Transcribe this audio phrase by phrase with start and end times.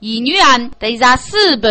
[0.00, 1.68] 一女人得上四百。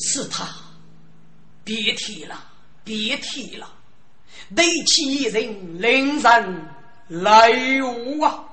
[0.00, 0.48] 是他，
[1.62, 2.34] 别提了，
[2.84, 3.70] 别提了，
[4.56, 6.68] 对其人令人
[7.08, 8.44] 泪无啊！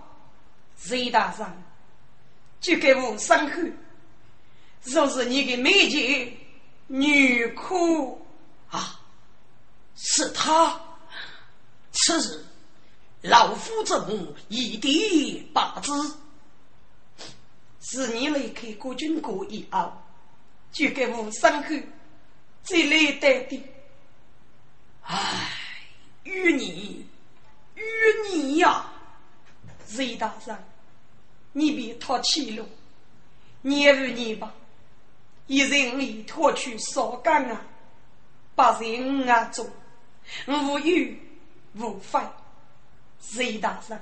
[0.76, 1.48] 贼大人，
[2.66, 3.62] 就给我伤口，
[4.86, 6.36] 若是你的美姐
[6.88, 8.26] 女哭
[8.72, 9.00] 啊，
[9.96, 10.82] 是他，
[11.92, 12.44] 此日
[13.22, 16.18] 老夫正一地八字，
[17.82, 19.94] 是你离开国军国以后，
[20.72, 21.70] 就给我伤口
[22.64, 23.64] 最累得的，
[25.04, 25.52] 唉，
[26.24, 27.08] 与你，
[27.76, 27.84] 与
[28.28, 28.88] 你呀，
[29.86, 30.58] 贼大人。
[31.58, 32.66] 你别掏气了，
[33.62, 34.54] 念与你吧，
[35.48, 37.66] 一人里脱去少干啊，
[38.56, 39.66] 把人啊做，
[40.48, 41.18] 无欲
[41.76, 42.30] 无烦，
[43.22, 43.98] 谁大人？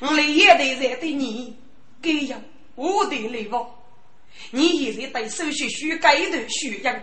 [0.00, 1.56] 我来也得在对你，
[2.02, 2.42] 给样
[2.74, 3.66] 我的礼物，
[4.50, 6.94] 你现在对手续需该的需要，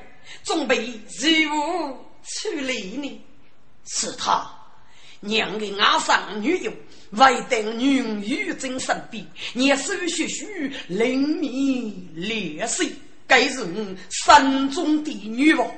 [0.43, 0.85] 准备
[1.19, 3.21] 如何处理呢？
[3.85, 4.60] 是他。
[5.21, 6.71] 娘的阿上女友，
[7.11, 12.91] 为等女与真身边，年手血虚，灵敏烈水，
[13.27, 15.71] 该是我山中的女王。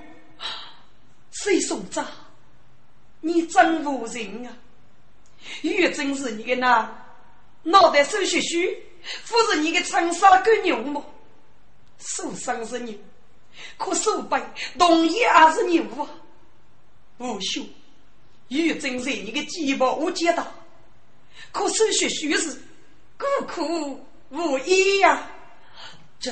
[1.31, 2.05] 谁送葬？
[3.19, 4.57] 你真无人啊！
[5.61, 7.05] 玉真是你的那
[7.63, 8.77] 脑袋手血虚，
[9.27, 11.03] 不是你的长沙狗牛吗？
[11.99, 12.93] 受伤是牛，
[13.77, 14.41] 可手背
[14.77, 16.09] 同样也是牛啊！
[17.17, 17.61] 无休。
[18.53, 20.45] 玉真在你的肩膀我接到，
[21.51, 22.61] 可手续虚实，
[23.17, 25.27] 孤苦无依呀！
[26.19, 26.31] 这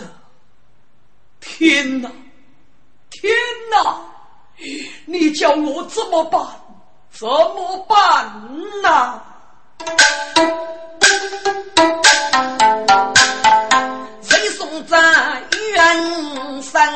[1.40, 2.12] 天哪，
[3.10, 3.34] 天
[3.72, 4.06] 哪！
[5.06, 6.48] 你叫我怎么办？
[7.12, 9.22] 怎么办呐？
[14.22, 14.98] 谁送在
[15.52, 16.94] 远山？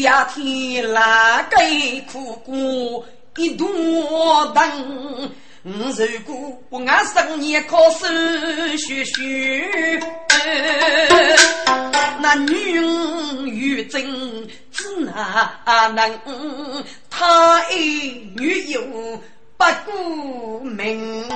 [0.00, 1.58] 天呀天，哪个
[2.10, 2.56] 苦瓜
[3.36, 5.30] 一多等？
[5.62, 5.92] 如
[6.24, 10.00] 果俺生年考试学学，
[12.18, 12.80] 那女
[13.50, 14.02] 与真
[14.72, 15.52] 只哪
[15.94, 16.18] 能？
[17.10, 18.80] 他爱女友
[19.60, 21.28] 不顾命。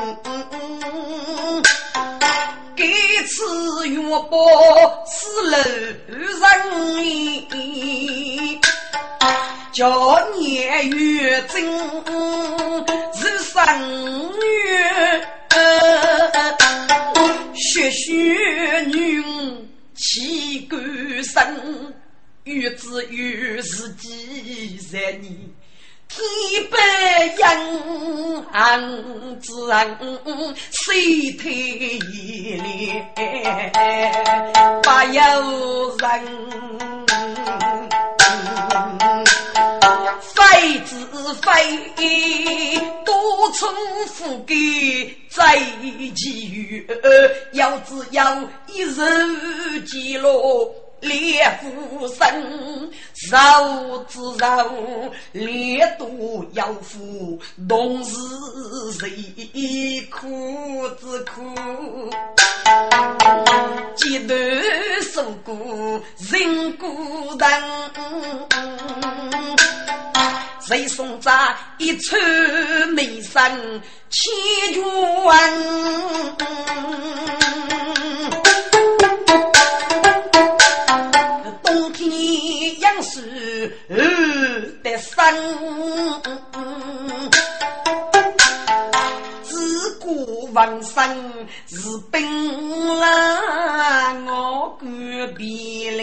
[2.75, 2.83] 给
[3.27, 4.39] 此月报
[5.05, 5.59] 是楼
[6.09, 6.41] 人，
[9.73, 11.63] 叫年月真
[13.13, 13.55] 是生
[14.41, 14.43] 月，
[17.55, 18.03] 血血
[18.87, 19.23] 女
[19.95, 20.81] 气干
[21.23, 21.95] 身，
[22.45, 25.53] 月子月是几在你。
[26.09, 26.21] 天
[26.71, 26.77] 白
[27.39, 27.45] 杨
[28.53, 29.99] 昂子昂，
[30.71, 31.53] 水退
[32.13, 33.03] 连
[34.83, 35.21] 不由
[35.99, 36.05] 人。
[40.21, 40.95] 飞子
[41.43, 41.47] 飞，
[43.05, 43.13] 多
[43.53, 43.69] 重
[44.07, 44.55] 富贵
[45.29, 45.59] 在
[46.15, 46.87] 其余，
[47.53, 48.39] 要只要
[48.69, 50.75] 一人记录。
[51.05, 52.91] 烈夫生，
[53.31, 57.39] 肉之肉，烈度要富，
[57.69, 58.15] 同是
[58.99, 61.55] 谁苦之苦？
[63.95, 64.37] 阶段
[65.13, 65.55] 受过
[66.19, 67.63] 人孤单，
[70.67, 73.55] 谁送在一串眉山
[74.11, 74.83] 千卷？
[83.15, 85.15] 是得生，
[89.45, 91.07] 自古王生
[91.69, 91.77] 是
[92.11, 92.21] 本
[92.99, 94.87] 来，我隔
[95.37, 96.03] 壁来，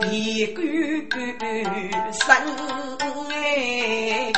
[0.00, 0.60] 别个
[1.08, 1.16] 个
[2.12, 2.36] 生
[3.30, 4.30] 哎，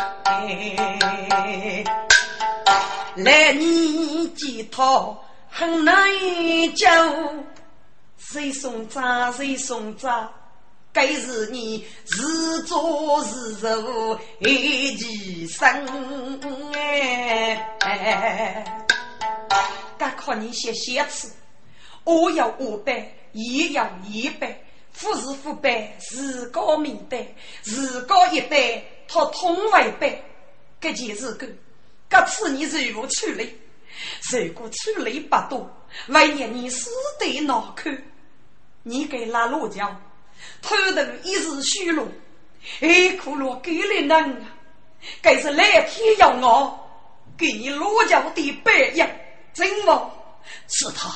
[3.16, 5.92] 来你几套很难
[6.76, 6.88] 教。
[8.16, 10.30] 谁送葬谁送葬，
[10.92, 15.66] 该是你自作自受一其身
[17.80, 18.86] 哎！
[19.96, 21.32] 该靠你写写词，
[22.04, 24.62] 我要我背，也要一背，
[24.92, 30.22] 富是富背，自高明背，自高一背，他通外背，
[30.78, 31.46] 这件事个，
[32.10, 33.58] 这次你如何处理？
[34.30, 35.70] 如果出力不多，
[36.08, 38.02] 万一你死得难看，
[38.82, 39.96] 你给拉罗脚，
[40.60, 42.06] 头头一时虚弱，
[42.80, 44.46] 哎，苦罗给了人，
[45.20, 46.78] 该是来天要我。
[47.38, 49.08] 给你落脚的白样，
[49.52, 50.12] 真么？
[50.68, 51.08] 是他，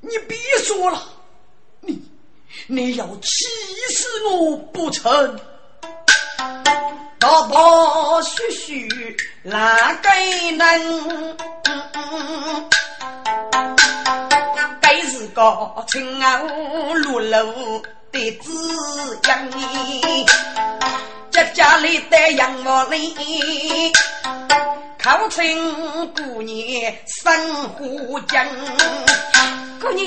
[0.00, 1.02] 你别说了，
[1.80, 2.00] 你。
[2.66, 3.44] 你要气
[3.90, 5.40] 死我不成？
[7.18, 10.08] 道道须须哪个
[10.56, 11.36] 能？
[14.80, 17.82] 该是个青楼落楼。
[18.14, 20.24] 的滋养你，
[21.32, 23.92] 家家里的养我里，
[25.02, 25.44] 考春
[26.14, 28.46] 姑娘生活江。
[29.80, 30.06] 姑娘，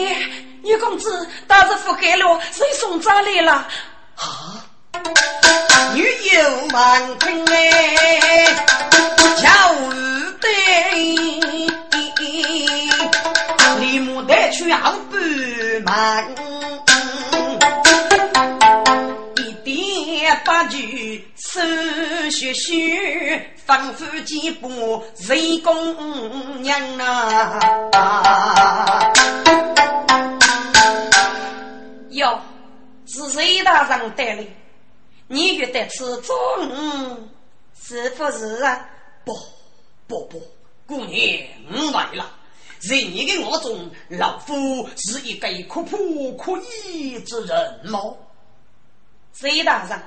[0.63, 3.51] 女公子大日覆盖了，谁送茶来了？
[4.15, 4.63] 啊！
[5.94, 8.45] 女友满坑哎，
[9.42, 10.50] 巧遇对，
[13.81, 15.19] 李牡丹去好半
[15.83, 16.25] 满，
[20.48, 21.60] 八句手
[22.32, 26.98] 续续，仿佛几部人工娘
[27.92, 29.12] 啊！
[32.12, 32.40] 哟，
[33.06, 34.46] 是谁大人带来？
[35.28, 37.30] 你觉得此中
[37.78, 38.90] 是不是啊？
[39.26, 39.38] 不
[40.08, 40.42] 不不，
[40.86, 42.26] 姑娘，我来了。
[42.80, 46.00] 在你的眼中，老夫是一个可破
[46.38, 48.00] 可以之人吗？
[49.34, 50.02] 谁大人，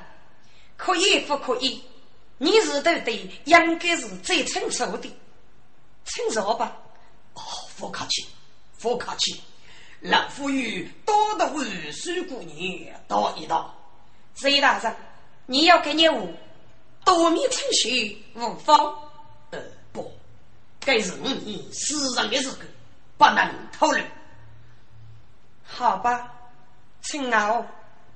[0.82, 1.78] 可以不可以？
[2.38, 3.12] 你是对的，
[3.44, 5.14] 应该是最清楚的。
[6.06, 6.74] 成熟吧。
[7.34, 7.42] 哦，
[7.76, 8.26] 不客气，
[8.80, 9.38] 不客气。
[10.00, 13.74] 老夫与多的文书姑娘道一道。
[14.34, 14.96] 隋大人。
[15.44, 16.34] 你要给你五
[17.04, 18.78] 多米程序无方？
[19.50, 19.60] 呃，
[19.92, 20.10] 不，
[20.80, 22.50] 该是我们私人的事，
[23.18, 24.00] 不能透露。
[25.62, 26.32] 好吧，
[27.02, 27.66] 青楼、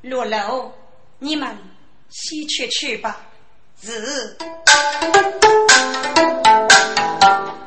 [0.00, 0.72] 落楼，
[1.19, 1.58] 你们
[2.11, 3.21] 先去去吧。
[3.83, 4.37] 是。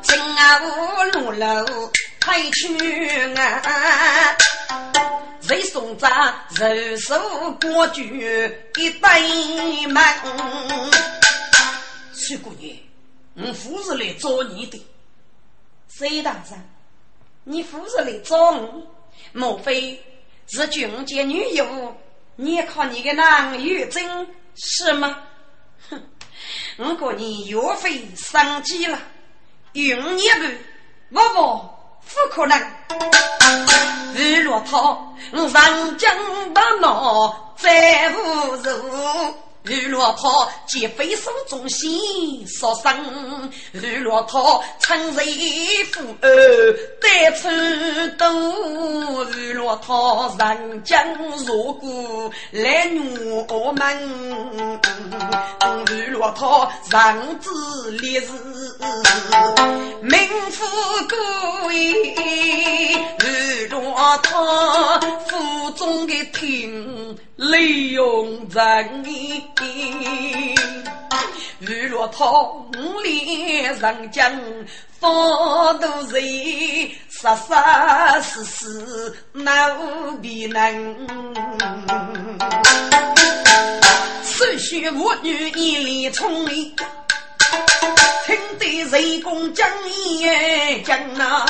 [0.02, 1.90] 青楼、落楼，
[2.20, 4.36] 太去啊！
[5.40, 6.08] 谁送着
[6.56, 7.18] 人手
[7.60, 8.04] 过举
[8.76, 10.04] 一对门？
[12.14, 12.76] 徐姑娘，
[13.34, 14.86] 我夫人来找你的。
[15.88, 16.68] 谁大人，
[17.44, 18.86] 你夫人来找我，
[19.32, 20.02] 莫非
[20.48, 21.96] 是军界女友？
[22.40, 25.18] 你看你个男玉贞是吗？
[25.90, 26.00] 哼，
[26.78, 28.96] 我过你岳飞生气了，
[29.72, 30.48] 用你个
[31.10, 31.68] 不不。
[32.10, 32.58] 不可能！
[34.14, 35.14] 日落涛，
[35.50, 39.34] 上将大闹再无如。
[39.68, 43.52] 日落涛，借飞手中心所生。
[43.72, 45.22] 日落涛，趁热
[45.92, 46.72] 赴儿
[47.02, 47.48] 带出
[48.16, 49.24] 都。
[49.24, 52.90] 日落涛，人将入谷来
[53.50, 53.84] 我们。
[55.86, 57.50] 日落涛，上至
[57.90, 58.26] 烈士，
[60.00, 60.18] 名
[60.50, 60.64] 副
[61.06, 62.14] 古意。
[63.18, 64.98] 日落涛，
[65.28, 69.44] 府中的听利用人意。
[71.60, 72.68] 日落桃
[73.04, 74.66] 林人间，
[74.98, 79.76] 方都人，杀杀死死难
[80.20, 81.06] 避能。
[84.24, 86.74] 此须妇女一脸聪明。
[88.26, 91.46] 听得人工讲一讲啊，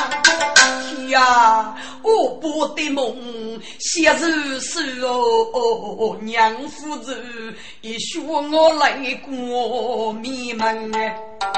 [1.09, 10.97] 呀，我不得梦，写如是哦，娘夫子一说我来过迷茫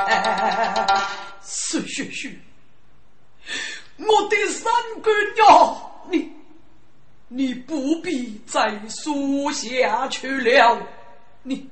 [0.07, 0.87] 哎，
[1.45, 2.39] 是是是，
[3.99, 5.11] 我的三哥
[5.43, 5.77] 呀，
[6.11, 6.31] 你
[7.29, 10.79] 你不必再说下去了，
[11.43, 11.69] 你。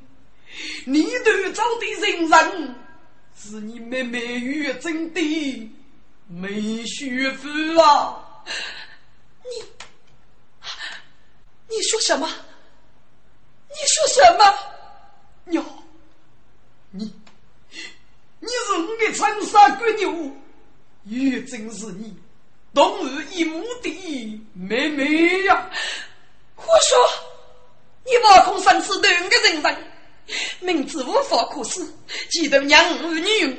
[0.85, 2.75] 你都找的人人，
[3.37, 5.73] 是你妹妹玉贞的
[6.27, 7.49] 没学夫
[7.81, 8.45] 啊！
[9.45, 9.65] 你，
[11.69, 12.29] 你说什么？
[13.69, 14.59] 你说什么？
[15.45, 15.65] 娘，
[16.91, 17.05] 你，
[18.41, 20.33] 你是我的长沙闺女，
[21.05, 22.17] 玉贞是你
[22.75, 25.71] 同儿一母的妹妹呀！
[26.57, 26.99] 我说，
[28.05, 29.85] 你挖空生死两个人人。
[30.61, 31.87] 明知无法可施，
[32.31, 33.57] 记得娘与女用，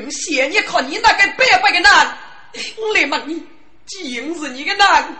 [0.00, 2.18] 用血你看你那个白白的男，
[2.76, 3.40] 我来问你，
[3.86, 5.10] 就是你个男，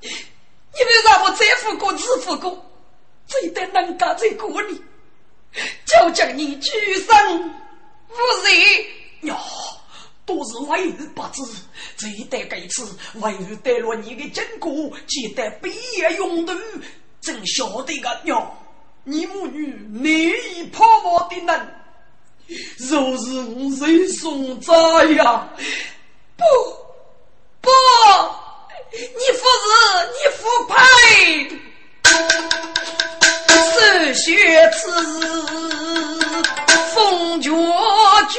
[0.00, 2.64] 你别让我再富过自富过，
[3.26, 4.80] 最得能干在过你，
[5.84, 7.50] 就将你举身
[8.08, 8.86] 无罪
[9.22, 9.36] 哟，
[10.24, 11.42] 都是为儿不知，
[11.96, 14.72] 这一代该次为儿带了你的经过，
[15.06, 16.52] 记得毕业用途，
[17.20, 18.63] 真晓得个娘，
[19.06, 21.54] 你母女难以破我的能，
[22.78, 24.72] 若是我谁送在
[25.16, 25.46] 呀？
[26.36, 26.42] 不
[27.60, 27.68] 不，
[28.90, 29.66] 你不是
[30.14, 30.42] 你不
[30.72, 30.74] 配。
[33.74, 34.80] 手学此
[36.94, 38.34] 风绝句，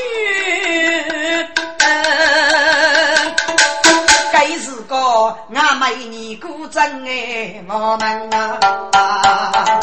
[4.31, 4.95] 该是个
[5.53, 9.79] 俺美女古镇哎，我们啊！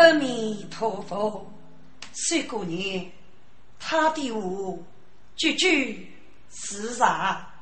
[0.00, 1.46] 阿弥陀佛，
[2.14, 3.12] 岁过年，
[3.78, 4.78] 他的话
[5.36, 6.10] 句句
[6.50, 7.52] 是啥？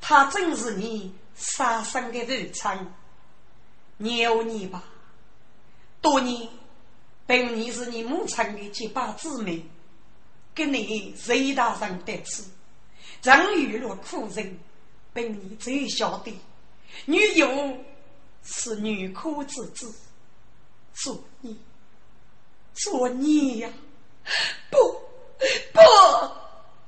[0.00, 2.92] 他真是你杀生的日常。
[3.98, 4.82] 牛你吧，
[6.00, 6.48] 多年，
[7.24, 9.64] 本你是你母亲的结拜姊妹，
[10.56, 12.50] 跟你谁大上得此，
[13.22, 14.58] 曾遇了苦人，
[15.12, 16.36] 本你最晓得，
[17.04, 17.78] 女友
[18.42, 19.94] 是女苦之子，
[20.92, 21.56] 做你，
[22.76, 23.68] 做孽呀，
[24.70, 24.78] 不
[25.72, 25.80] 不，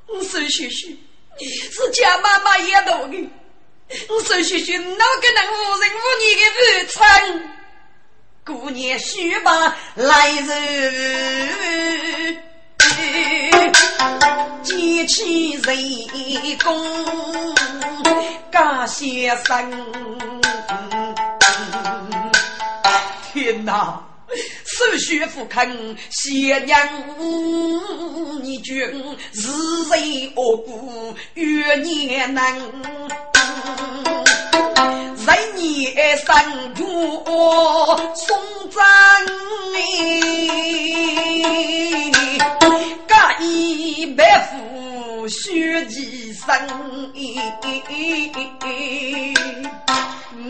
[0.06, 0.94] 我是学学，
[1.40, 3.30] 是家妈妈也懂的。
[4.10, 4.92] 我说学学，哪个
[5.34, 7.08] 能无人无你的日常？
[8.44, 12.42] 过年须把来人，
[14.62, 17.54] 结起人工
[18.50, 19.72] 干先生。
[23.32, 24.04] 天哪！
[24.78, 26.78] 手学不肯，贤娘，
[28.40, 29.48] 你君日
[29.90, 32.56] 日恶故，月年难。
[35.26, 36.36] 人年三
[36.76, 36.84] 月
[38.14, 38.38] 送
[38.70, 38.80] 葬，
[43.08, 46.46] 干一百副血几生。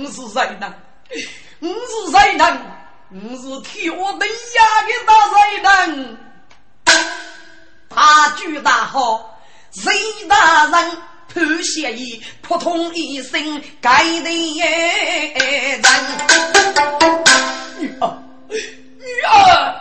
[0.02, 0.75] 我是谁呢？
[1.61, 2.44] 我是谁呢？
[3.11, 5.37] 你是替我等下的大谁
[5.97, 6.19] 人？
[7.88, 9.41] 他举大好，
[9.73, 9.91] 谁
[10.29, 10.99] 大人？
[11.33, 14.62] 潘协议，扑通一声，盖的人。
[17.79, 18.19] 女儿，
[18.99, 19.75] 女儿，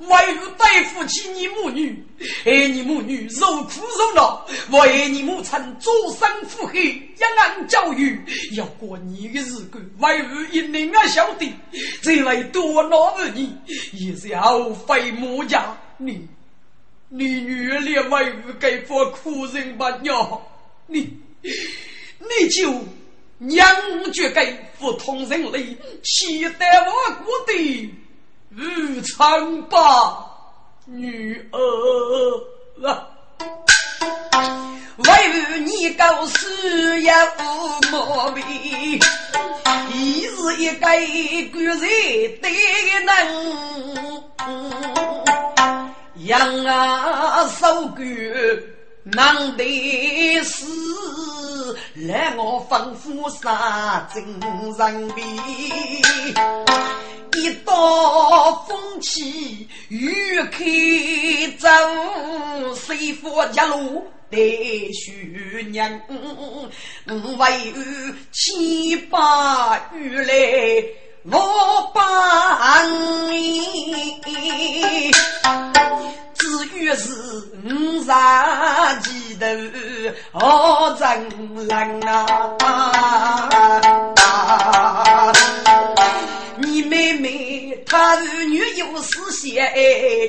[0.00, 2.04] 为了对付起你母女，
[2.44, 4.24] 爱你母女受苦受难，
[4.70, 8.18] 我爱你母亲终身腹黑，一案教育，
[8.52, 11.52] 要过你的日子，为了一人啊晓得，
[12.02, 13.54] 这位多恼的你，
[13.92, 16.26] 也是要费母家，你，
[17.08, 20.40] 你女儿连为了给付苦人吧娘。
[20.86, 21.08] 你，
[21.42, 22.72] 你就
[23.38, 23.64] 娘
[24.12, 26.92] 绝给不通人类，期待我
[27.22, 27.90] 国的
[28.52, 30.26] 日常吧，
[30.84, 31.58] 女儿
[32.88, 33.06] 啊！
[34.96, 38.42] 为了你搞事业无毛病，
[39.92, 40.80] 一日一个
[41.52, 41.80] 官人
[42.40, 42.48] 得
[43.04, 43.14] 能，
[46.24, 48.04] 养啊守官。
[49.12, 50.64] 难得是
[52.06, 54.22] 来我吩咐杀真
[54.78, 55.24] 人命，
[57.34, 60.64] 一道风起雨开
[61.58, 61.68] 走，
[62.74, 66.00] 谁负家路得许人？
[67.06, 67.74] 唯有
[68.30, 70.84] 七八雨来
[71.24, 75.10] 我帮你。
[76.34, 77.12] 至于是
[77.64, 79.46] 五杀几头
[80.32, 81.28] 好真
[81.68, 82.56] 人啊！
[86.58, 89.70] 你妹妹她儿女有私嫌，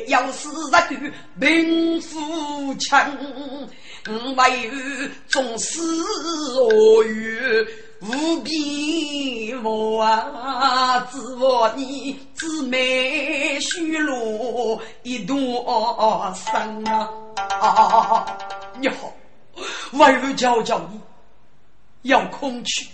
[0.10, 0.95] 要是那个
[1.39, 3.10] 贫富强，
[4.36, 4.71] 唯有
[5.29, 7.65] 终是恶语。
[8.01, 15.38] 无边我啊，只我你姊妹虚落一段
[16.34, 16.84] 生
[17.60, 18.25] 啊！
[18.79, 19.13] 你好，
[19.93, 21.00] 为了教教你，
[22.10, 22.88] 要空去，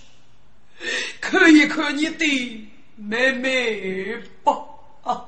[1.22, 4.52] 看一看你的妹妹吧
[5.04, 5.24] 啊！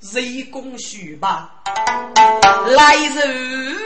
[0.00, 1.62] 人工虚吧，
[2.76, 3.76] 来人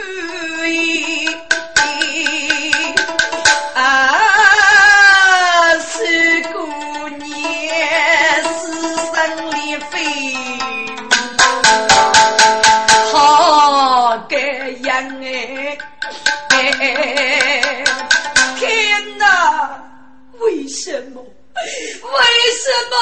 [22.67, 22.97] 为什么？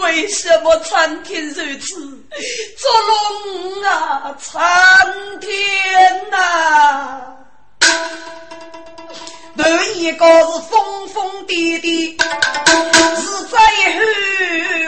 [0.00, 1.96] 为什么苍天如此
[2.78, 4.32] 捉弄啊？
[4.40, 4.60] 苍
[5.40, 5.50] 天
[6.30, 7.34] 呐！
[9.58, 9.64] 头
[9.96, 12.16] 一个是疯疯癫癫，
[13.16, 13.58] 是在
[13.98, 14.00] 后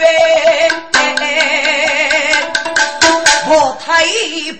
[0.04, 1.26] 哎，
[3.48, 3.50] 我
[3.84, 4.06] 太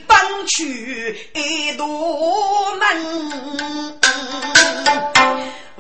[0.09, 2.83] 棒去一道门。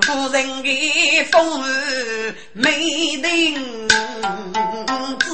[0.00, 2.70] 夫人的风雨没
[3.18, 5.26] 定子，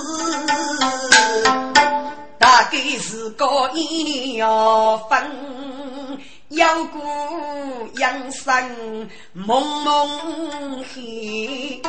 [2.39, 3.47] 大概是个
[4.37, 5.25] 要分，
[6.49, 7.01] 要过
[7.99, 11.81] 养生蒙蒙黑，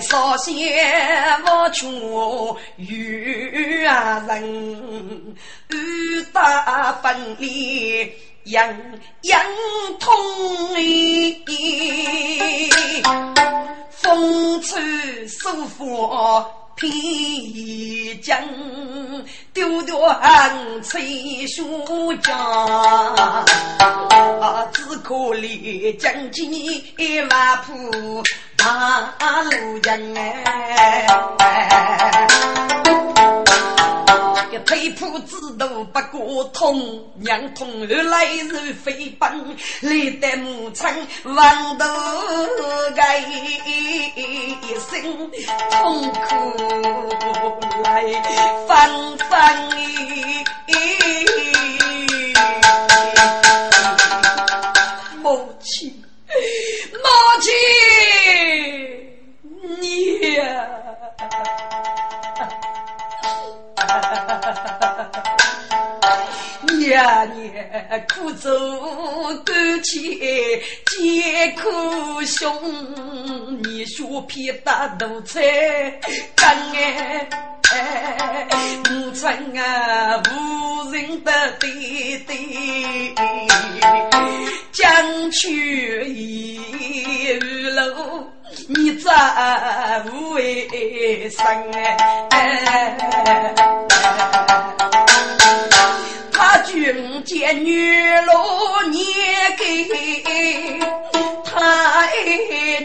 [0.00, 0.84] 少些
[1.46, 2.18] 我穷有
[3.88, 5.36] 啊人，
[5.70, 8.12] 雨打分离。
[8.46, 8.72] 杨
[9.22, 9.42] 杨
[9.98, 11.42] 通里，
[13.90, 14.80] 风吹
[15.26, 18.40] 手佛披将，
[19.52, 23.44] 丢断吹书家，
[24.72, 26.48] 只可怜将军
[27.28, 28.22] 万铺
[28.56, 29.50] 大路
[29.82, 31.95] 人哎。
[34.90, 40.86] 铺子都不过通，娘痛而来日飞奔，累得母亲
[41.24, 41.84] 望头
[42.94, 43.22] 盖一
[44.90, 45.30] 声
[45.70, 46.24] 痛苦
[47.82, 48.04] 来
[48.66, 48.90] 翻
[49.30, 49.56] 翻
[55.22, 55.90] 母亲，
[56.92, 57.08] 母
[57.40, 57.52] 亲，
[66.88, 68.50] 呀年苦走
[69.44, 75.40] 干切艰苦凶，你说偏打奴才
[76.36, 77.26] 干哎，
[78.88, 79.28] 母亲
[79.60, 82.34] 啊无人的爹爹，
[84.70, 87.32] 将去一
[87.70, 88.30] 路
[88.68, 89.10] 你怎
[90.34, 93.54] 为生哎？
[96.32, 99.04] 他军见女罗念
[99.56, 99.88] 给
[101.44, 102.12] 他爱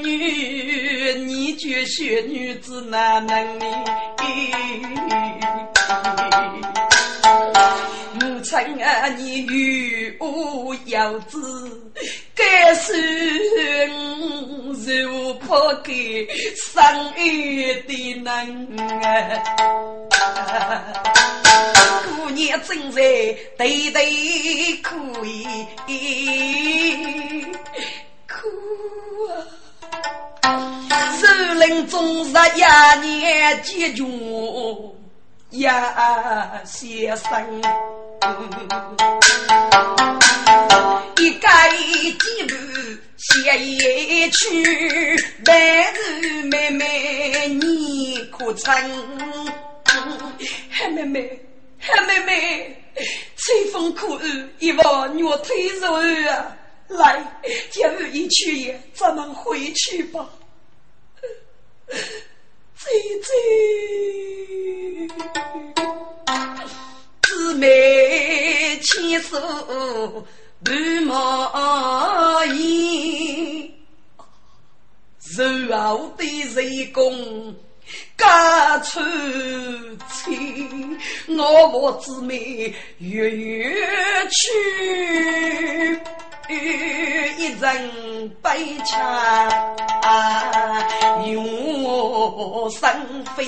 [0.02, 3.66] 女，你就学女子难能力。
[8.42, 11.94] 母亲啊，你与我有子，
[12.34, 13.86] 该是
[14.74, 19.06] 如破给生儿的能啊。
[22.04, 23.00] 姑娘正在
[23.60, 25.68] 对对哭咦，
[28.28, 28.50] 哭
[30.42, 30.50] 啊！
[31.20, 31.28] 树
[31.60, 34.04] 林中日呀年结局
[35.52, 37.62] 呀先生，
[41.18, 42.56] 一盖几步
[43.18, 48.72] 写一曲，白日妹妹你可曾？
[50.72, 51.40] 黑妹妹。
[51.84, 52.84] 黑妹妹，
[53.38, 55.92] 吹风苦雨，一望月推入
[56.30, 56.56] 啊！
[56.90, 60.30] 来，接我一去也，咱们回去吧。
[61.90, 62.86] 姐
[63.24, 63.32] 姐，
[67.42, 69.36] 姊妹牵手
[70.64, 70.72] 不
[71.06, 73.74] 毛衣，
[75.36, 76.24] 柔后的
[76.54, 77.56] 人工。
[78.16, 79.00] 家出
[80.08, 83.76] 亲，我我姊妹远远
[84.30, 86.00] 去，
[87.40, 88.96] 一人悲腔
[91.26, 93.46] 永生非。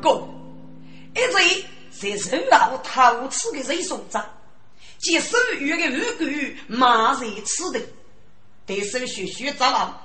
[0.00, 0.26] 哥，
[1.14, 1.38] 一在
[1.92, 4.24] 是受到陶瓷的人送葬。
[4.98, 6.24] 接手月的五谷
[6.68, 7.80] 马在此地，
[8.64, 10.00] 得手学学杂郎，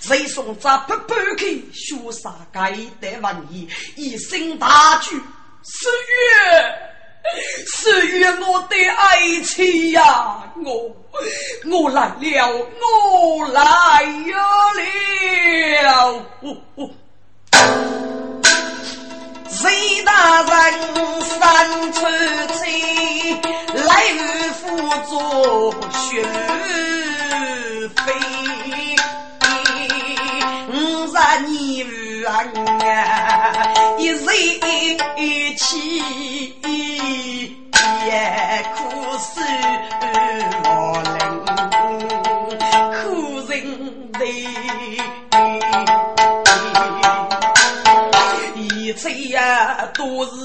[0.00, 2.70] 谁送杂不不开，学啥该
[3.00, 5.20] 得文艺，一生大举。
[5.64, 6.74] 十月，
[7.66, 10.90] 十月我的爱妻呀，我
[11.70, 12.48] 我来了，
[12.80, 13.62] 我来
[15.82, 16.24] 了。
[19.48, 20.42] 谁大人
[21.22, 21.98] 三出
[22.58, 22.60] 去，
[23.74, 24.60] 来日辅
[25.08, 25.12] 助
[25.92, 26.00] 学
[28.04, 28.04] 飞。
[30.68, 30.74] 五
[31.06, 31.12] 十
[31.46, 31.52] 年
[32.26, 32.28] 啊，
[50.06, 50.41] 呀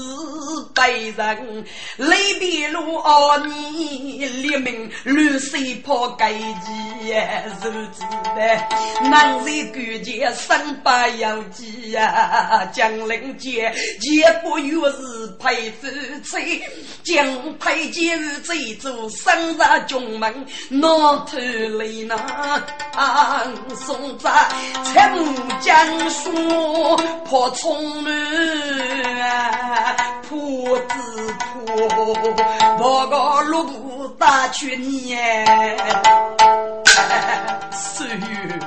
[0.78, 1.64] 都是被人。
[1.96, 8.02] 雷比路二年立命绿水泡盖基呀，日子
[8.36, 15.86] 的难在关键身不由己呀，江陵间绝不与是配夫
[16.22, 16.62] 妻，
[17.02, 21.36] 将配结与这座生日中门，闹头
[21.78, 22.16] 来那
[23.74, 24.30] 送在
[24.84, 25.24] 财木
[25.60, 26.32] 江水
[27.24, 28.14] 破冲乱，
[30.28, 30.84] 破子
[31.66, 32.34] 破，
[32.78, 35.16] 报告路不打去你，
[37.72, 38.58] 岁月。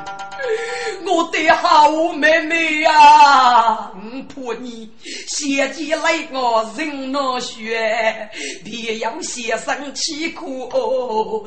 [1.06, 3.92] 我的好妹妹呀，
[4.30, 4.90] 怕你
[5.28, 8.30] 写起来我人难学，
[8.64, 10.70] 别要写上凄苦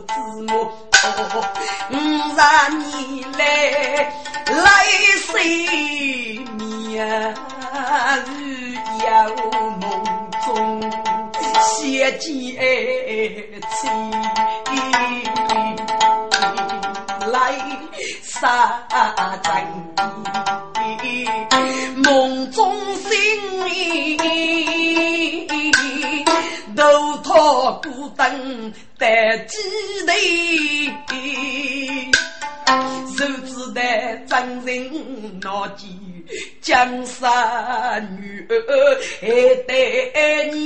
[0.06, 0.70] 字幕。
[1.90, 1.96] 我
[2.36, 4.12] 让你来
[4.48, 4.84] 来
[5.26, 5.32] 睡
[6.58, 7.34] 眠，
[8.26, 9.08] 日有
[9.80, 9.84] 梦
[10.44, 10.48] 中
[11.62, 12.56] 写起
[13.80, 13.84] 情
[17.26, 17.54] 来。
[18.22, 18.86] 杀
[19.42, 19.52] 阵，
[22.02, 23.10] 梦中醒，
[26.76, 29.56] 头托孤灯待几
[30.06, 31.14] 头，
[33.16, 33.80] 手指的
[34.26, 35.86] 真人闹记，
[36.60, 37.22] 江山
[38.20, 38.54] 女儿
[39.20, 39.26] 还
[39.66, 39.72] 待
[40.52, 40.58] 你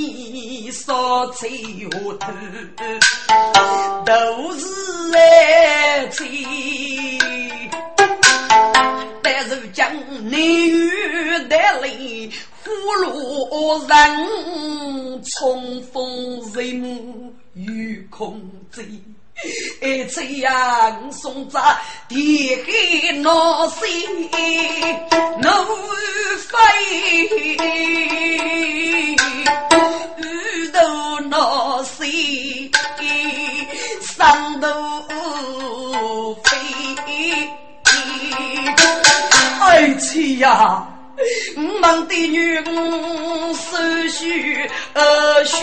[0.85, 1.47] 烧柴
[1.91, 2.25] 火头，
[4.05, 4.65] 都是
[5.13, 6.25] 爱情。
[9.21, 9.93] 但是将
[10.29, 10.89] 男女
[11.49, 11.89] 带来
[12.63, 12.71] 呼
[13.03, 18.85] 噜人，冲锋人目与空贼，
[19.81, 21.59] 一次杨送在
[22.07, 23.89] 地海闹水
[25.41, 25.49] 怒
[26.49, 26.57] 飞，
[30.17, 32.69] 雨都闹水
[34.01, 34.67] 上头
[36.43, 36.49] 飞。
[39.61, 40.85] 爱妻呀，
[41.55, 42.63] 我们的女儿
[43.53, 43.77] 手
[44.09, 45.57] 续儿许，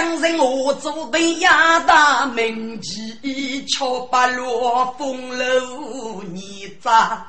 [0.00, 7.26] 受江人我做的亚大名妓，却把罗风楼你砸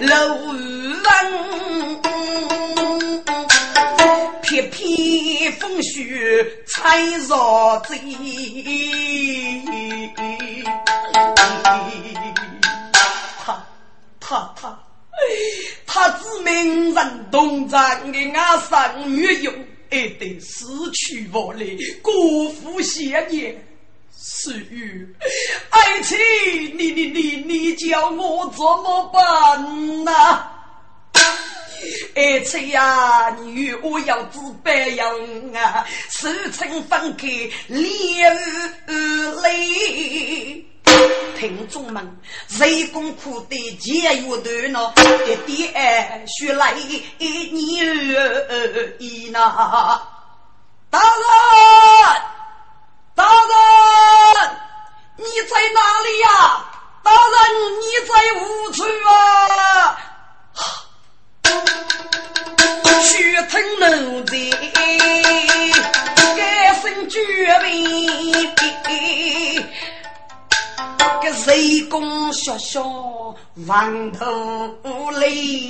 [0.00, 0.36] 楼
[1.02, 1.06] 房。
[4.42, 7.98] 片片风雪踩绕嘴，
[13.44, 13.64] 他
[14.20, 14.78] 他他，
[15.86, 19.52] 他知名人同在的阿上女友，
[19.90, 21.66] 爱得失去我来，
[22.02, 23.62] 辜负谢言。
[24.18, 25.06] 是玉，
[25.70, 26.18] 爱情，
[26.76, 30.50] 你你你你叫我怎么办呐？
[32.14, 35.04] 爱妻呀，你与我要自白呀
[35.54, 35.86] 啊！
[36.10, 37.28] 手撑分开
[37.68, 37.84] 流
[39.42, 40.64] 泪，
[41.38, 42.18] 听众们，
[42.58, 44.94] 人工苦的节约头脑，
[45.26, 46.74] 一点血来
[47.18, 47.82] 你
[48.98, 49.40] 一那。
[50.90, 51.04] 大人，
[53.14, 53.50] 大人，
[55.16, 56.28] 你在哪里呀？
[57.02, 57.16] 大人，
[57.80, 58.40] 你在何
[58.72, 59.12] 处啊？
[63.02, 64.34] 血吞奴才，
[66.36, 66.38] 改
[66.80, 67.14] 身绝
[67.60, 68.56] 命，
[71.26, 72.80] 个谁公学校
[73.66, 74.24] 望头
[75.18, 75.68] 泪，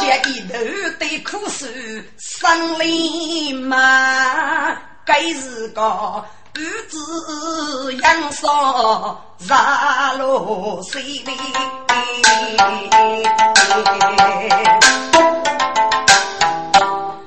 [0.00, 0.54] 这一头
[0.98, 5.82] 对苦事生里嘛，该是个。
[5.82, 11.30] 儿子养伤杀落水里，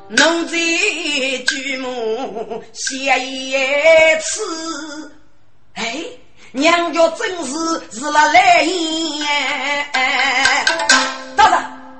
[0.10, 0.44] 奴
[1.20, 3.52] 才举目写一
[4.22, 5.12] 次，
[5.74, 6.04] 哎，
[6.52, 7.54] 娘家真是
[7.92, 9.28] 是了来言。
[11.36, 11.60] 大人，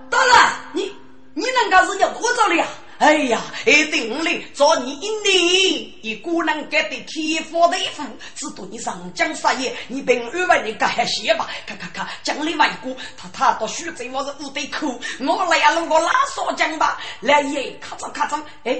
[0.10, 0.36] 大人，
[0.74, 0.96] 你
[1.34, 2.66] 你那个是要多少了呀？
[3.00, 4.46] 哎呀，一定嘞！
[4.54, 8.04] 做你一年，一个人给的天花的衣服，
[8.36, 11.50] 只图你上江杀业，你平安为你干些吧！
[11.66, 14.88] 看看看，江里外国，他他到徐州我是不得口，
[15.20, 17.00] 我来呀，弄个拉锁江吧！
[17.22, 18.80] 来爷，咔嚓咔嚓，哎，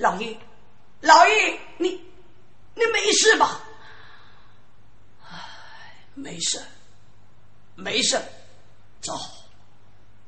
[0.00, 0.34] 老爷，
[1.02, 1.90] 老爷，你
[2.74, 3.60] 你没事吧？
[5.30, 5.36] 唉，
[6.14, 6.58] 没事，
[7.74, 8.18] 没事，
[9.02, 9.12] 走，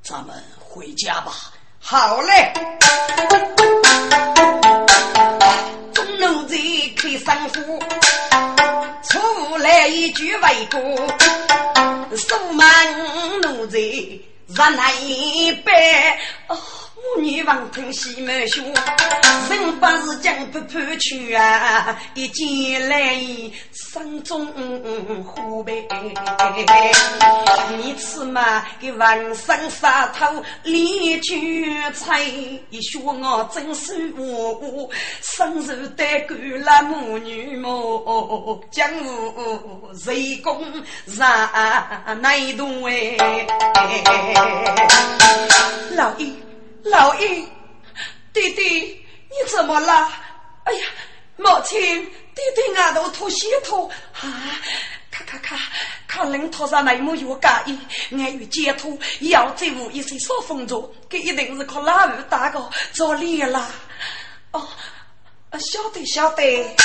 [0.03, 1.33] 咱们回家吧。
[1.81, 2.53] 好嘞，
[5.95, 6.55] 中奴在
[6.95, 7.79] 开生火，
[9.09, 10.81] 出来一句为过，
[12.15, 14.21] 手忙奴在日
[14.55, 14.77] 难
[15.65, 16.21] 白。
[16.49, 16.59] 哦。
[17.43, 18.63] 女王听西门说，
[19.51, 23.17] 人不是江不破去啊，一见来
[23.73, 24.47] 心中
[25.25, 25.85] 虎背。
[27.77, 30.25] 你吃嘛给万身杀头
[30.63, 32.23] 李举才，
[32.71, 34.89] 一说我真是无
[35.21, 40.65] 生日的够了母女母，江湖谁公
[41.07, 41.51] 让
[42.23, 43.17] 难懂哎，
[45.97, 46.29] 老爷。
[46.85, 47.29] 老爷，
[48.33, 50.11] 弟弟，你怎么了？
[50.65, 50.81] 哎呀，
[51.37, 51.79] 母亲，
[52.35, 53.89] 弟弟额头吐血吐
[54.21, 54.59] 啊！
[55.11, 55.57] 咔咔咔，
[56.09, 57.79] 看人头上那没有介意，
[58.11, 63.71] 俺有解脱，要再无一些少风着，这一定是靠老二大哥做脸了。
[64.51, 64.67] 哦，
[65.59, 66.77] 晓得晓得，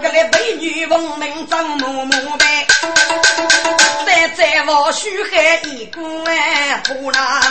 [0.00, 2.66] 这里美女闻名张嬷嬷呗，
[4.06, 7.42] 再在我须海一关不难。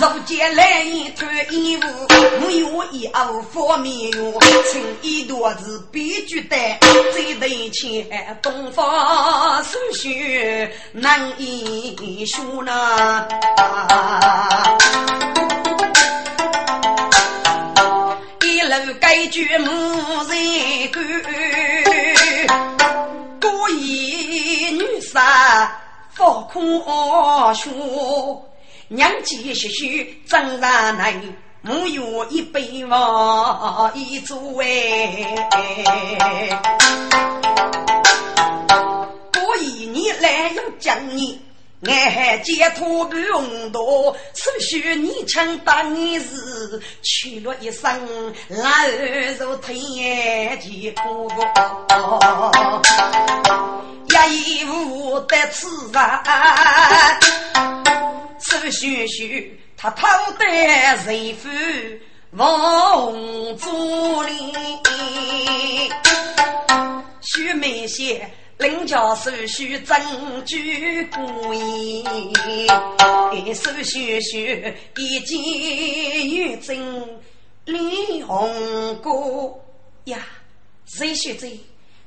[0.00, 1.86] 如见来一团衣服，
[2.40, 4.32] 没有一二方面哟，
[4.72, 6.78] 青衣多子必须带，
[7.12, 13.28] 最得钱东方手续难以说呢。
[18.42, 19.68] 一路该举木
[20.30, 21.04] 人干，
[23.38, 25.78] 多一女杀
[26.14, 26.82] 放空
[27.54, 28.46] 说。
[28.92, 31.14] 娘家些许张大奶，
[31.62, 35.36] 木有一杯王一足哎。
[39.32, 41.40] 过一年来要讲你，
[41.84, 48.64] 俺还解脱不用多，只需你承担你是去了一生，老
[49.38, 51.30] 如天地苦，
[54.28, 56.02] 一无得此人。
[58.50, 60.98] 手续续，他偷得人
[61.36, 61.48] 夫
[62.32, 64.52] 王祖林，
[67.22, 75.38] 徐梅些领教手续证据过硬，手续续一见
[76.28, 77.20] 玉真
[77.66, 79.64] 脸红过
[80.06, 80.26] 呀，
[80.86, 81.46] 谁学者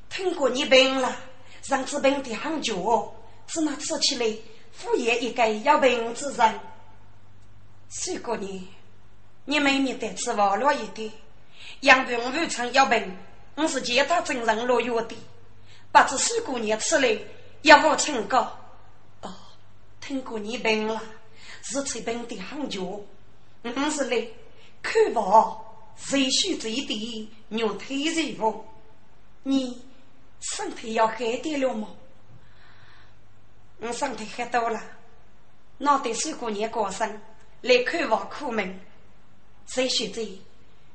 [0.09, 1.15] 听过你病了，
[1.61, 3.15] 上次病的很久，
[3.47, 4.25] 只拿吃起来。
[4.73, 6.59] 敷衍一个要病之人，
[7.89, 8.61] 四个年，
[9.45, 11.09] 你妹妹得吃网络一点，
[11.81, 13.15] 杨病无常要病，
[13.55, 15.15] 我是见他真人落药的，
[15.91, 17.17] 不知四个年吃来
[17.61, 18.39] 要无成高。
[19.21, 19.31] 哦，
[20.01, 21.01] 听过你病了，
[21.61, 23.05] 是吃病的很久，
[23.61, 24.27] 我是来
[24.81, 25.63] 看望
[25.95, 28.65] 谁需最低肉体人物，
[29.43, 29.81] 你
[30.39, 31.87] 身体要好点了吗？
[33.85, 34.81] 我身体喝多了，
[35.79, 37.19] 脑袋水过年过生，
[37.59, 38.79] 来看望苦命。
[39.67, 40.21] 谁学者，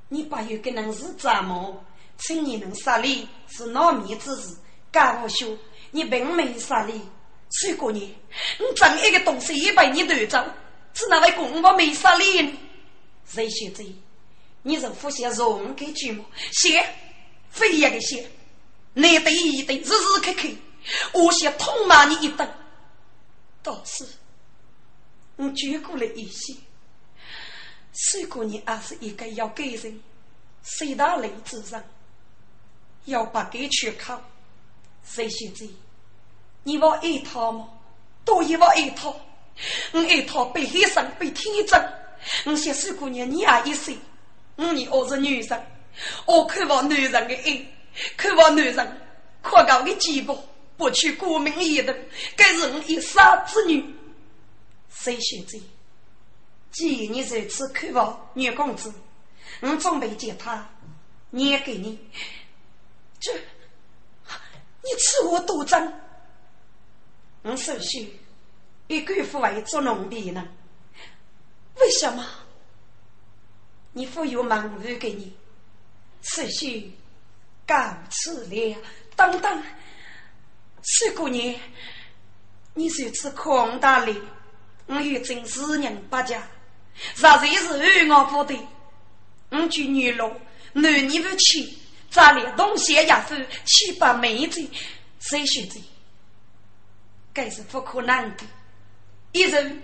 [0.08, 1.84] 你把有个人是折磨，
[2.16, 4.56] 请你能杀礼是闹面之事，
[4.90, 5.54] 干无休，
[5.90, 7.02] 你并没杀礼。
[7.50, 8.08] 水过年，
[8.58, 10.42] 你整一个东西也被你夺走，
[10.94, 12.58] 是哪位公我没杀礼呢？
[13.26, 13.84] 谁学者，
[14.62, 16.24] 你是呼吸容给句吗？
[16.52, 16.82] 写，
[17.50, 18.26] 非一个写，
[18.94, 20.48] 难得一对，日日刻刻，
[21.12, 22.48] 我想痛骂你一顿。
[23.62, 24.06] 倒是，
[25.36, 26.54] 我觉过了一些。
[27.92, 30.00] 虽过你还是一个要给人
[30.62, 31.82] 谁大雷之人，
[33.06, 34.22] 要把给去靠，
[35.04, 35.66] 谁现在？
[36.62, 37.68] 你往一套吗？
[38.24, 39.18] 多一往一套，
[39.92, 41.92] 我一套被黑生被天真。
[42.44, 43.96] 我想水姑娘你也一岁，
[44.56, 45.66] 我你我是女人，
[46.26, 47.66] 我渴望男人的爱，
[48.16, 49.00] 渴望男人
[49.42, 50.36] 宽高的肩膀。
[50.78, 51.94] 不去国民一等，
[52.34, 53.84] 该是我一杀之女。
[54.88, 55.58] 谁选择？
[56.70, 58.92] 既然你在此渴望女公子，
[59.60, 60.70] 我准备接他，
[61.30, 61.98] 念给你。
[63.18, 65.92] 这，你赐我多张？
[67.42, 68.08] 我首先
[68.86, 70.46] 一个父为做奴婢呢？
[71.76, 72.24] 为什么？
[73.92, 75.36] 你父有忙务给你，
[76.22, 76.92] 首先
[77.66, 77.74] 告
[78.10, 78.76] 辞了，
[79.16, 79.62] 等等。
[80.90, 81.54] 四姑娘，
[82.72, 84.18] 你如此宽大礼，
[84.86, 86.42] 我有真是人不假。
[87.14, 88.58] 实在是与我不对，
[89.50, 90.32] 我举女老，
[90.72, 91.68] 男女不亲，
[92.10, 93.34] 咱俩东西也夫，
[93.66, 94.66] 七八妹子，
[95.20, 95.78] 谁选择？
[97.34, 98.44] 该是不可能的。
[99.32, 99.82] 一人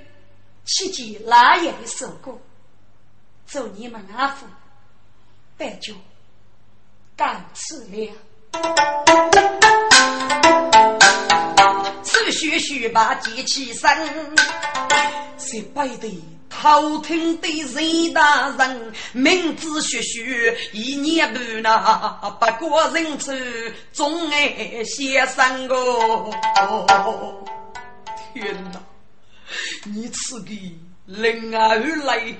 [0.64, 2.40] 七级哪也受过，
[3.46, 4.46] 祝你们阿父，
[5.58, 5.94] 拜酒。
[7.14, 9.83] 干吃了。
[12.34, 13.88] 此须须把记起身，
[15.38, 16.22] 是拜的。
[16.50, 23.32] 好听的任大人，名字学学一年半呐，不过人丑
[23.92, 27.44] 总爱先生哦。
[28.32, 28.82] 天哪，
[29.84, 30.50] 你此个
[31.06, 32.34] 人儿来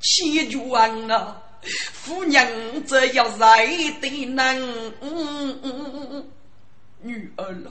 [0.00, 1.36] 千绝万啊！
[1.92, 3.66] 夫人这要来
[4.00, 4.58] 的难，
[7.02, 7.68] 女儿啊，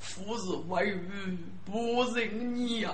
[0.00, 0.98] 夫是外遇
[1.64, 2.90] 不认你呀。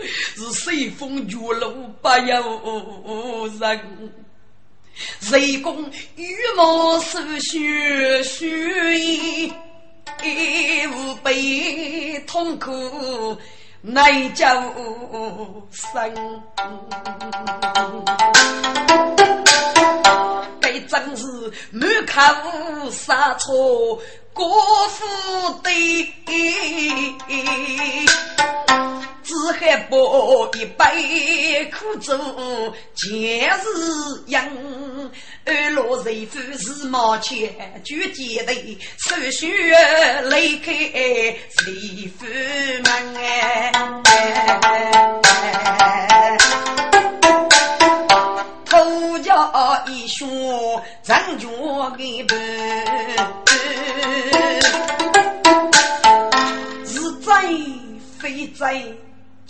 [0.00, 4.12] 是随风绝路不由人，
[5.20, 5.84] 谁共
[6.16, 9.52] 羽毛手血血
[10.88, 13.36] 无悲痛苦
[13.82, 14.46] 难救
[15.70, 16.42] 生。
[20.58, 24.00] 该真是满口杀错
[24.34, 25.04] 国父
[25.62, 25.70] 的。
[29.22, 32.18] 只还不一杯苦酒，
[32.94, 33.62] 前世
[34.26, 34.38] 因
[35.44, 38.52] 二落人夫是毛钱，就记得
[38.98, 39.72] 手续
[40.28, 41.36] 离开人
[42.18, 42.26] 夫
[42.84, 44.10] 门哎，头家
[49.86, 50.28] 一兄
[51.04, 52.36] 人家给办，
[56.86, 57.30] 是在
[58.18, 58.82] 非在。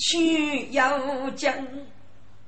[0.05, 1.55] 去要将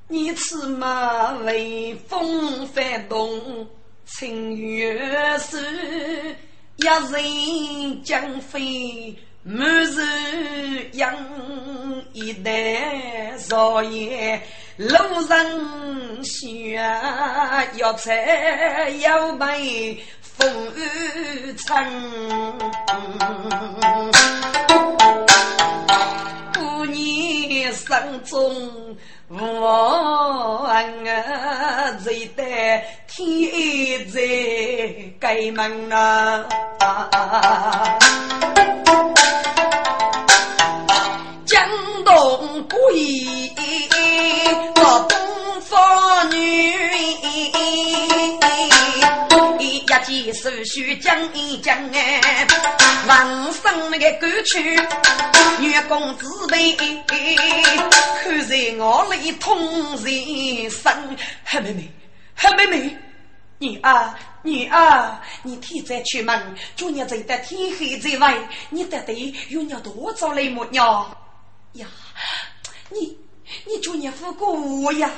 [0.09, 3.69] 你此马雷风翻动，
[4.07, 6.35] 青月是
[6.77, 10.01] 一人将飞，满是
[10.95, 11.15] 养
[12.15, 14.41] 一代少爷，
[14.79, 14.97] 路
[15.29, 16.77] 人雪
[17.77, 19.61] 要踩要白
[20.23, 21.75] 风雨尘。
[26.87, 28.97] 你生中
[29.37, 30.65] 我
[31.09, 34.21] 啊，最得天在
[35.21, 36.47] 开门啊，
[41.45, 41.69] 江
[42.05, 42.79] 东贵，
[44.77, 45.19] 我东
[45.63, 46.35] 方女。
[50.15, 52.47] 一记手续讲一讲哎，
[53.09, 54.81] 王生那个歌曲，
[55.59, 59.59] 女公子辈，看在我里通
[59.97, 61.17] 人生。
[61.45, 61.91] 黑妹妹，
[62.37, 62.97] 黑妹妹，
[63.59, 68.37] 女儿，女儿，你天在出门，昨日走得天黑在外，
[68.71, 71.11] 你到底有你多少来么娘？
[71.73, 71.89] 呀，
[72.89, 73.19] 你
[73.67, 75.11] 你昨日付过我呀？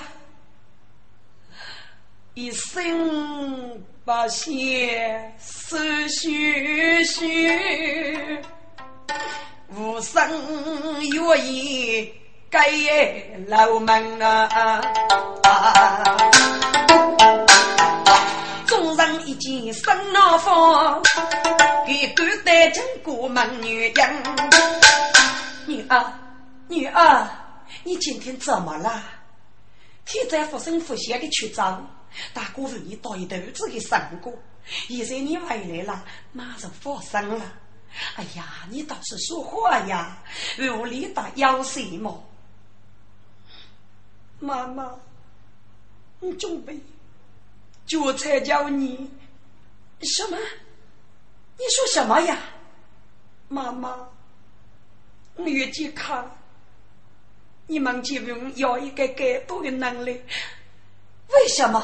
[2.37, 3.83] 一生。
[4.05, 8.38] 把血手续续，
[9.75, 10.22] 无声
[11.01, 12.14] 愿意
[12.49, 14.81] 给老门啊！
[18.64, 21.03] 众人一见生老方，
[21.85, 24.22] 给敢带进过门女人。
[25.66, 26.12] 女儿，
[26.68, 27.29] 女儿，
[27.83, 29.03] 你今天怎么了？
[30.05, 31.85] 天在福生福贤的曲章。
[32.33, 34.33] 大哥为你倒一头子的生果，
[34.88, 37.52] 现在你回来了，马上发生了。
[38.16, 40.22] 哎呀，你倒是说话呀！
[40.59, 42.29] 屋里打妖什么？
[44.38, 44.94] 妈妈，
[46.20, 46.79] 你准备
[47.87, 49.11] 就才叫你
[50.02, 50.37] 什么？
[50.37, 52.38] 你说什么呀？
[53.48, 54.09] 妈妈，
[55.37, 56.37] 我越健康，
[57.66, 60.20] 你们这边要一个更多的能力，
[61.29, 61.83] 为什么？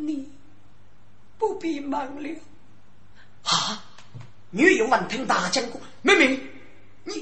[0.00, 0.30] 你
[1.38, 2.40] 不必忙了。
[3.42, 3.84] 啊！
[4.50, 6.40] 女友闻听大将过，妹妹，
[7.04, 7.14] 你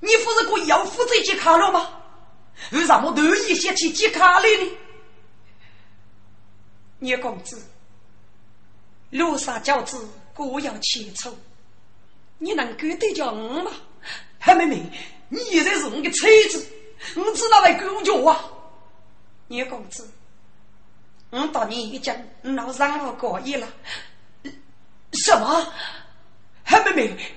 [0.00, 1.90] 你不是故意要负责接卡了吗？
[2.72, 4.70] 为什么突然想起接卡来呢？
[6.98, 7.60] 聂公子，
[9.10, 11.36] 路上轿子各要千出，
[12.38, 13.70] 你能够得叫我吗？
[14.38, 14.82] 黑妹妹，
[15.28, 16.66] 你现在是我的车子，
[17.16, 18.44] 我知道来管教啊。
[19.48, 20.08] 聂公子。
[21.30, 23.68] 我当年一讲，老让我过意了。
[25.12, 25.72] 什么？
[26.64, 27.34] 黑妹妹，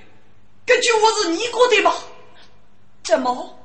[0.66, 1.96] 这句话是你过的吧？
[3.04, 3.58] 怎么？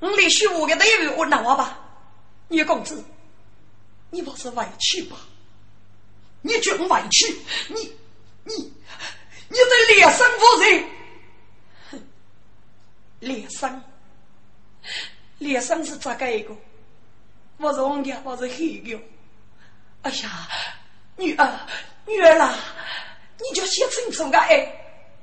[0.00, 1.78] 我连续我的内容我拿吧？
[2.48, 3.02] 聂公子，
[4.10, 5.16] 你不是委屈吧？
[6.42, 7.34] 你觉我委屈？
[7.68, 7.92] 你
[8.44, 8.54] 你
[9.48, 10.84] 你在脸上负责？
[11.90, 12.02] 哼，
[13.20, 13.82] 脸上，
[15.38, 16.54] 脸上是咋个一个？
[17.58, 19.00] 我是红的，我是黑的。
[20.06, 20.48] 哎呀，
[21.16, 21.60] 女儿，
[22.06, 22.54] 女儿啦，
[23.38, 24.72] 你就写清楚个哎，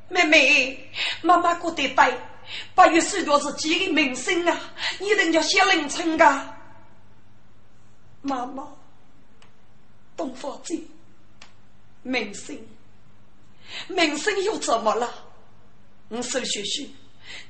[0.10, 2.12] 妹妹，妈妈过得呆，
[2.76, 4.60] 八月十六是几个明星啊，
[5.00, 6.26] 你人家写凌晨个，
[8.24, 8.68] 妈妈，
[10.18, 10.78] 东方子，
[12.02, 12.68] 明星，
[13.88, 15.10] 明星又怎么了？
[16.10, 16.94] 我手学习，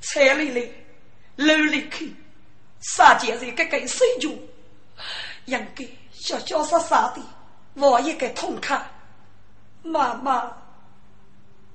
[0.00, 0.70] 彩里来，
[1.34, 2.14] 楼里去，
[2.94, 4.48] 啥件事个个水军，
[5.46, 5.84] 应该
[6.24, 7.20] 潇潇洒洒的，
[7.74, 8.82] 我一个痛快。
[9.82, 10.50] 妈妈，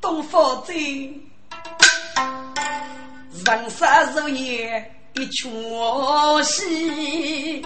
[0.02, 0.74] 东方子，
[3.46, 7.62] 人生如夜一场戏，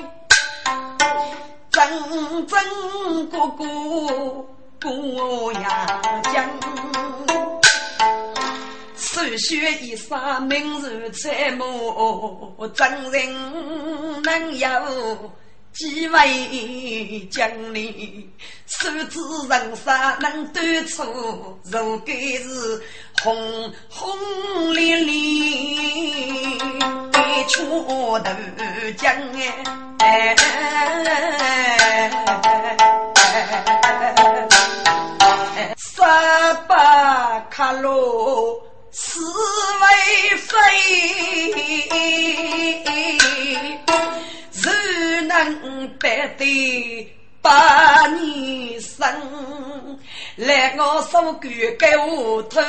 [1.72, 3.64] 真真哥哥
[4.82, 6.02] 过呀
[6.34, 6.50] 江，
[8.98, 14.68] 手血一洒，明日彩墨，真人能有？
[15.74, 18.32] 几位将领，
[18.68, 19.20] 手指
[19.50, 21.04] 人杀能断出，
[21.64, 22.84] 如该是
[23.24, 26.60] 轰轰烈烈一
[27.48, 28.20] 枪头
[28.98, 29.16] 将
[29.98, 30.36] 哎，
[35.78, 36.02] 十
[36.68, 38.62] 八卡罗
[38.92, 40.54] 是为非。
[45.34, 47.12] 只能白得
[47.42, 49.04] 八年生，
[50.36, 52.62] 来我手干给我头，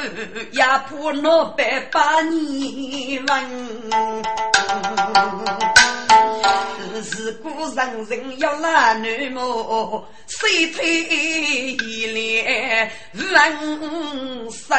[0.51, 0.89] 也怕
[1.23, 4.23] 那百八年文。
[7.13, 14.75] 如果人人要拉女模，谁推一脸人生？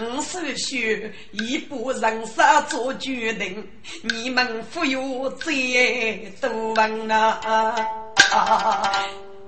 [0.00, 3.68] 我手续一步人生做决定，
[4.02, 5.52] 你们不要再
[6.40, 7.74] 多问啊！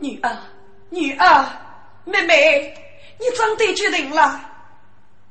[0.00, 0.38] 女儿，
[0.88, 1.46] 女儿，
[2.04, 2.74] 妹妹，
[3.18, 4.40] 你真的决定了？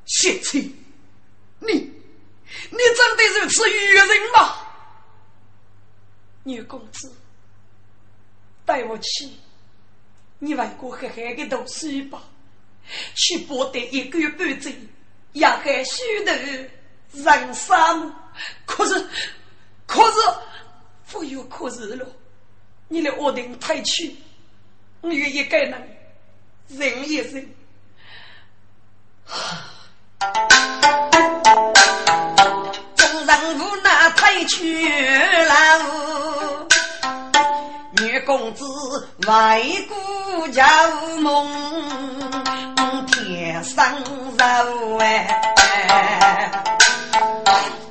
[0.06, 0.62] 谢亲，
[1.58, 1.90] 你，你
[2.70, 4.56] 真的如此愚人吗？
[6.44, 7.12] 女公子，
[8.64, 9.28] 带我去
[10.38, 12.22] 你外公黑黑的读书吧，
[13.14, 14.74] 去博得一个月半钱。
[15.32, 16.34] 也还许多
[17.12, 18.14] 人生，
[18.66, 19.08] 可是，
[19.86, 20.16] 可是，
[21.10, 22.06] 不有可是了。
[22.88, 24.16] 你的恶定太去，
[25.00, 25.96] 我愿意改人，
[26.68, 27.54] 忍一忍。
[32.96, 34.88] 众人无奈退去
[35.44, 36.66] 了，
[37.98, 38.64] 女公子
[39.26, 40.66] 为国叫
[41.18, 41.99] 梦。
[44.40, 46.50] 天上肉哎，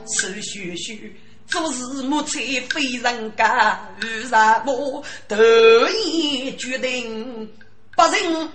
[0.08, 1.16] 手续续
[1.48, 2.40] 做事莫才
[2.70, 7.48] 非人家，为什么突然决定
[7.96, 8.02] 不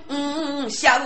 [0.08, 1.00] 仁孝？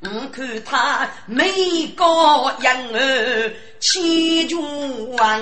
[0.00, 5.40] 我看他美高养儿千军万，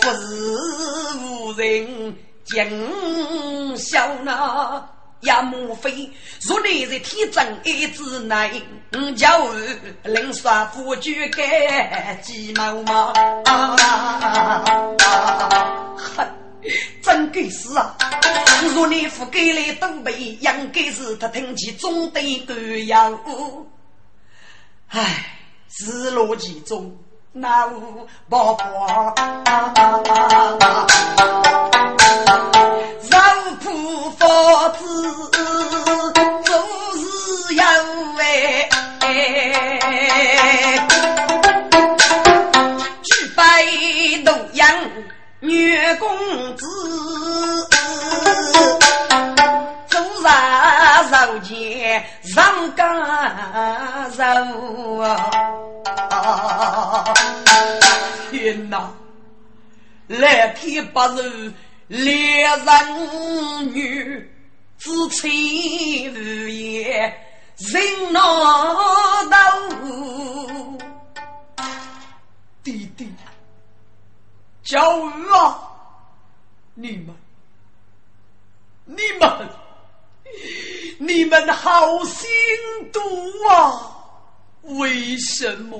[0.00, 0.56] 不是
[1.20, 2.16] 无人。
[2.46, 4.88] 今宵那
[5.20, 6.10] 也莫非
[6.42, 8.62] 若你在天真一之内，
[9.16, 9.46] 叫
[10.04, 13.12] 领耍夫就该鸡毛毛？
[15.96, 16.26] 哼，
[17.02, 17.94] 真该是啊！
[18.74, 22.54] 若你夫给来东北，应该是他听其中的歌
[22.86, 23.18] 谣。
[24.88, 25.36] 唉，
[25.78, 26.96] 日落其中。
[27.32, 29.14] 那无报国，
[43.02, 43.42] 举杯
[44.24, 44.66] 怒扬
[45.40, 46.08] 女公
[46.56, 46.66] 子，
[49.88, 52.86] 做啥受钱上干
[54.12, 54.22] 受
[58.30, 58.92] 天哪！
[60.06, 61.50] 来天不如
[61.88, 64.30] 烈人女，
[64.78, 67.12] 知情无言
[67.60, 68.22] 人难
[69.28, 69.36] 道？
[72.62, 73.06] 弟弟，
[74.62, 75.58] 教育啊！
[76.74, 77.14] 你们，
[78.86, 79.48] 你们，
[80.98, 82.28] 你们好心
[82.92, 83.00] 毒
[83.48, 83.96] 啊！
[84.62, 85.78] 为什么？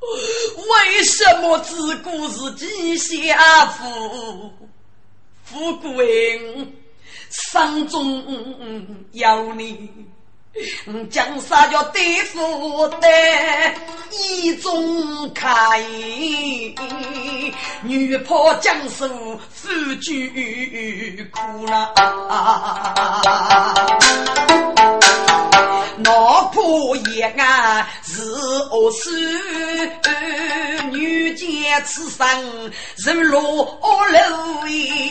[0.00, 4.52] 为什么自古是几下富？
[5.44, 6.72] 富贵人，
[7.28, 8.24] 生中
[9.12, 9.90] 有你
[11.10, 13.08] 江山叫对付的
[14.12, 15.80] 一种开，
[17.82, 19.08] 女破江山
[19.50, 19.70] 夫
[20.00, 21.94] 君苦了，
[26.20, 29.40] 老婆也爱是恶事，
[30.90, 32.26] 女见此生
[32.98, 33.64] 是落
[34.10, 35.10] 楼衣。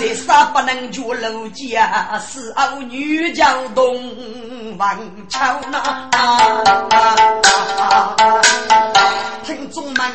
[0.00, 6.10] 在啥不能住楼家，是偶女叫东王桥那。
[9.44, 10.12] 听众们，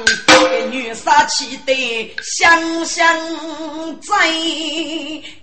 [0.69, 3.17] 女杀气的想想
[4.01, 4.29] 在，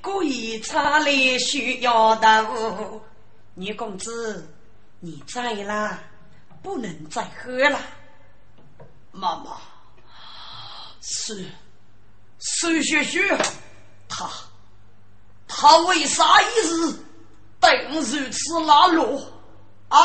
[0.02, 2.46] 故意差来需要的。
[3.54, 4.48] 女公子，
[5.00, 5.98] 你在啦，
[6.62, 7.78] 不能再喝了。
[9.10, 9.60] 妈妈，
[11.02, 11.46] 是，
[12.40, 13.20] 是雪雪。
[14.08, 14.30] 他，
[15.46, 16.98] 他为啥一直
[17.60, 19.32] 对我如此冷落
[19.88, 19.98] 啊？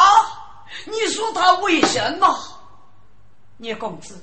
[0.85, 2.27] 你说他为什么？
[3.55, 4.21] 聂公子，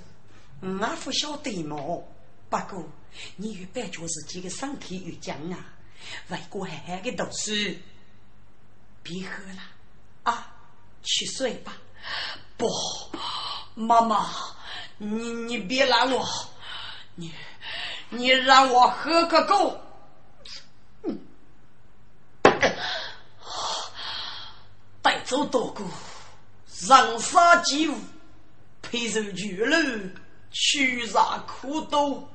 [0.61, 2.07] 我不晓得么？
[2.51, 2.85] 不过
[3.37, 5.59] 你与白觉自己的身体有僵啊，
[6.29, 7.53] 外国还还给读书，
[9.05, 9.63] 别喝了
[10.25, 10.53] 啊，
[11.05, 11.73] 去睡吧。
[12.57, 12.69] 不，
[13.77, 14.29] 妈妈，
[14.99, 16.27] 你你别拦我，
[17.15, 17.33] 你。
[18.11, 19.81] 你让我喝个够，
[25.03, 25.83] 带走多个，
[26.87, 27.99] 人杀鸡物，
[28.83, 30.11] 配受巨鹿，
[30.53, 32.29] 取杀苦斗，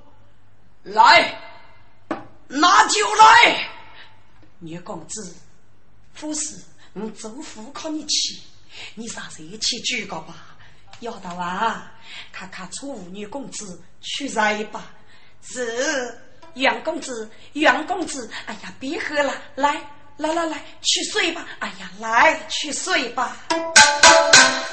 [0.83, 1.39] 来，
[2.49, 3.69] 拿酒来。
[4.57, 5.33] 聂公子，
[6.19, 6.55] 夫是
[6.93, 8.37] 我祖父靠你去，
[8.95, 10.57] 你上谁去举个吧？
[10.99, 11.93] 要得啊，
[12.31, 14.91] 看看楚妇女公子去来吧。
[15.41, 16.19] 是
[16.55, 19.81] 杨公子，杨公子，哎呀，别喝了，来
[20.17, 21.47] 来来来，去睡吧。
[21.59, 23.37] 哎呀，来去睡吧。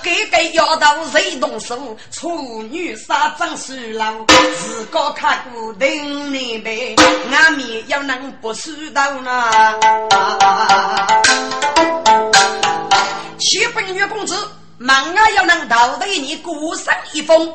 [0.02, 1.96] 给给丫头谁动手？
[2.11, 4.24] 处女杀张树楼，
[4.57, 6.94] 自个看过顶你呗，
[7.30, 9.50] 俺面要能不输到呢？
[13.38, 14.48] 七本月公子，
[14.78, 17.54] 忙啊要能到对你孤身一封，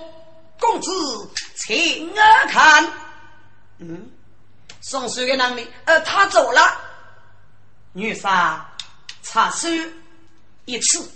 [0.60, 0.92] 公子
[1.56, 2.86] 请我看。
[3.80, 4.10] 嗯，
[4.82, 6.62] 送水的能力，呃，他走了。
[7.94, 8.66] 女杀
[9.24, 9.68] 插手
[10.66, 11.10] 一次，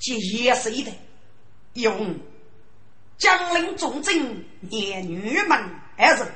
[0.00, 0.92] 即也是一代，
[1.74, 2.18] 用
[3.18, 5.58] 江陵重镇念女门
[5.96, 6.26] 二人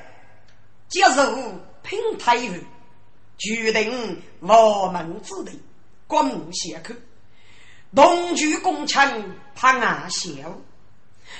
[0.89, 1.35] 接受
[1.83, 2.61] 平太尉，
[3.39, 5.59] 决定我门之地，
[6.07, 6.97] 刮目相看，
[7.93, 10.31] 同居共臣怕俺笑，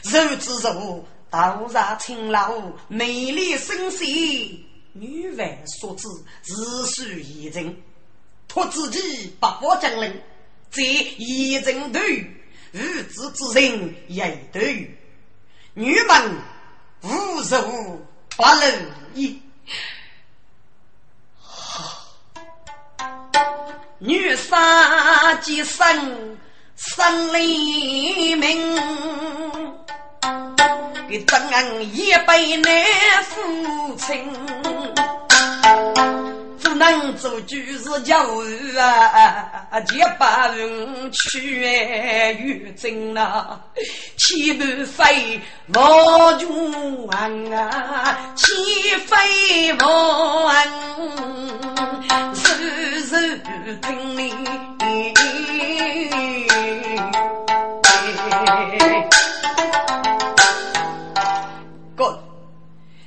[0.03, 1.07] 肉之肉。
[1.31, 6.07] 头上青老，美丽身细，女为所知，
[6.43, 7.77] 自属一人。
[8.47, 10.23] 托自己不发将领，
[10.75, 12.01] 在一人头，
[12.73, 14.59] 无知之人也头。
[15.75, 16.13] 女们
[17.03, 17.09] 无
[17.41, 18.05] 辱
[18.37, 18.73] 不乐
[19.15, 19.41] 意。
[24.01, 26.37] 女杀即生
[26.75, 28.75] 生黎明。
[31.07, 32.73] 给赠一辈难
[33.25, 34.27] 父亲，
[36.59, 38.25] 只能做就是叫
[38.81, 41.41] 啊，结把人去
[42.39, 43.61] 玉贞呐，
[44.17, 45.41] 岂不非
[45.75, 46.49] 王君
[47.55, 48.35] 啊？
[48.37, 48.53] 岂
[49.07, 50.55] 非王？
[52.35, 54.35] 日日听你。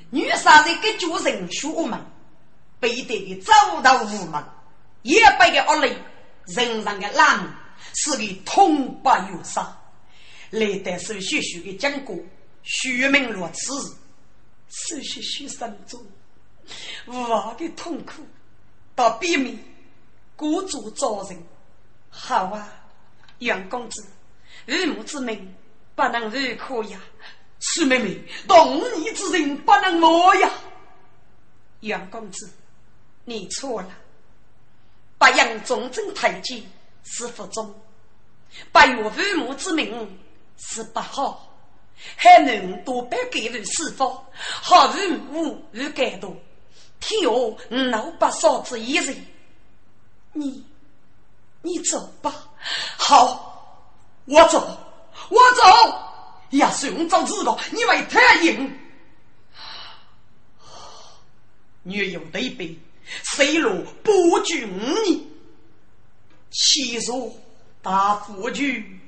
[0.09, 1.99] 女杀人给主人出门，
[2.79, 3.51] 背对的走
[3.83, 4.41] 到屋门，
[5.01, 5.97] 也背个恶雷，
[6.47, 7.55] 人上的烂，
[7.93, 9.65] 是个痛不欲生。
[10.49, 12.15] 来得手续续的经过，
[12.63, 13.73] 虚名如此，
[14.69, 16.01] 手续续心中
[17.05, 18.25] 无望的痛苦，
[18.95, 19.57] 到避免
[20.35, 21.43] 孤注招人。
[22.09, 22.67] 好啊，
[23.39, 24.05] 杨公子，
[24.65, 25.53] 日母之命
[25.95, 26.99] 不能违可呀。
[27.59, 28.17] 徐妹妹，
[28.47, 30.49] 动你之人不能我呀！
[31.81, 32.49] 杨公子，
[33.25, 33.89] 你错了。
[35.17, 36.61] 白杨忠贞太监
[37.03, 37.73] 是不忠，
[38.71, 40.19] 不越父母之命
[40.57, 41.57] 是不好，
[42.15, 46.39] 还能多半给予释放，好父母与感动，
[46.99, 49.25] 天下无不少之一人。
[50.33, 50.63] 你，
[51.61, 52.33] 你走吧。
[52.97, 53.89] 好，
[54.25, 54.59] 我走，
[55.29, 56.03] 我走。
[56.51, 58.79] 呀，孙早知道你为太硬，
[61.83, 62.79] 女友对比，
[63.23, 65.27] 谁若不惧你，
[66.51, 67.33] 气若
[67.81, 68.99] 大夫君，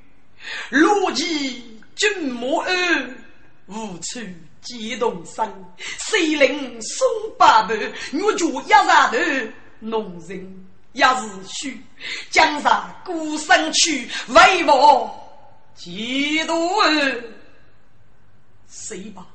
[0.70, 3.26] 如其君莫安，
[3.68, 4.20] 无处
[4.62, 7.76] 激动身，谁令松八百，
[8.24, 9.18] 我就一上头，
[9.80, 11.82] 农人也是虚，
[12.30, 15.14] 江上孤身去，为我
[15.76, 17.24] 几多儿，
[18.68, 19.26] 谁把？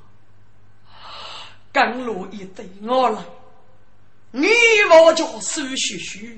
[1.71, 3.21] 甘露一对我来，
[4.37, 4.49] 你
[4.91, 6.37] 我叫苏学学，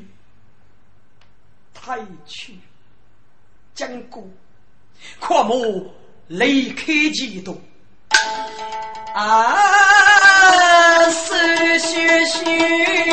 [1.73, 2.53] 太去
[3.73, 4.23] 将过，
[5.19, 5.83] 跨莫
[6.27, 7.59] 离开几多
[9.15, 11.33] 啊，苏
[11.79, 13.06] 学学，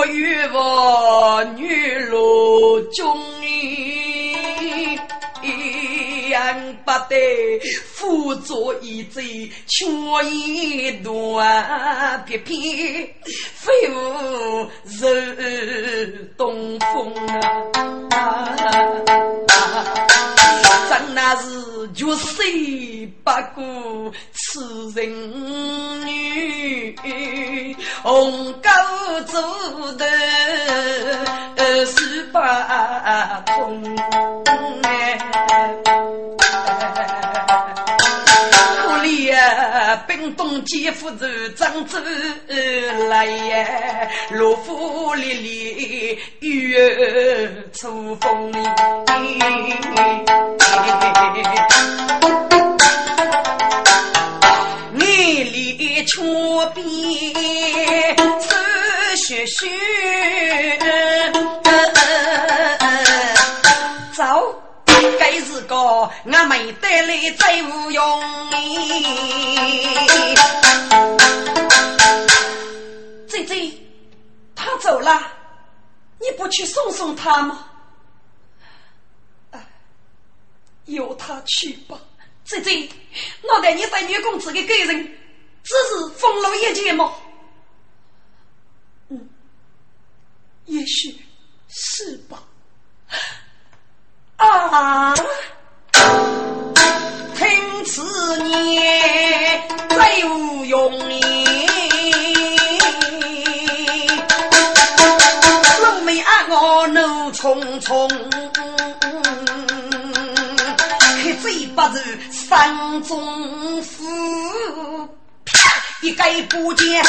[0.00, 3.18] 我与我女路中
[5.42, 7.60] 言不得，
[7.92, 9.84] 辅佐一贼，却
[10.30, 13.10] 一断偏偏
[13.54, 15.06] 飞舞入
[16.38, 17.12] 东风
[18.12, 18.56] 啊！
[20.90, 22.42] 真那是绝世
[23.22, 24.58] 不过痴
[24.92, 28.70] 情女，红高
[29.24, 30.04] 做的
[31.86, 33.80] 十八通
[40.06, 41.26] 冰冻姐夫走
[41.56, 41.98] 漳州
[43.08, 43.66] 来呀，
[44.30, 48.52] 罗府里里月出风
[54.92, 56.22] 你里出
[56.74, 56.84] 边
[59.16, 59.68] 是雪雪，
[66.00, 68.50] 是个我没得来再无用。
[73.28, 73.72] 姐姐，
[74.54, 75.32] 他走了，
[76.18, 77.66] 你不去送送他吗？
[80.86, 81.98] 由他去吧。
[82.44, 82.88] 姐姐，
[83.42, 85.18] 我带你带女公子的个人，
[85.62, 87.12] 只是风露一见吗？
[89.08, 89.28] 嗯，
[90.66, 91.16] 也许
[91.68, 92.42] 是吧。
[94.36, 95.14] 啊！
[97.90, 101.20] 听此言，再无用意。
[105.82, 108.08] 老妹啊，我怒冲冲，
[111.20, 115.08] 开嘴巴子山中虎，
[116.02, 117.04] 一盖不见，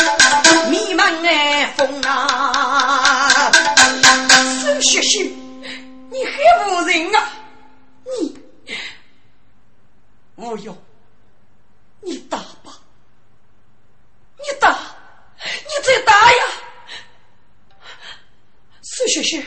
[0.72, 3.52] 弥漫哎风啊，
[4.64, 5.30] 苏学学。
[6.10, 6.32] 你还
[6.66, 7.30] 无人啊！
[8.20, 8.36] 你
[10.42, 10.76] 无用，
[12.02, 12.78] 你打吧，
[14.38, 14.72] 你打，
[15.46, 16.44] 你再打呀！
[18.82, 19.46] 苏学学，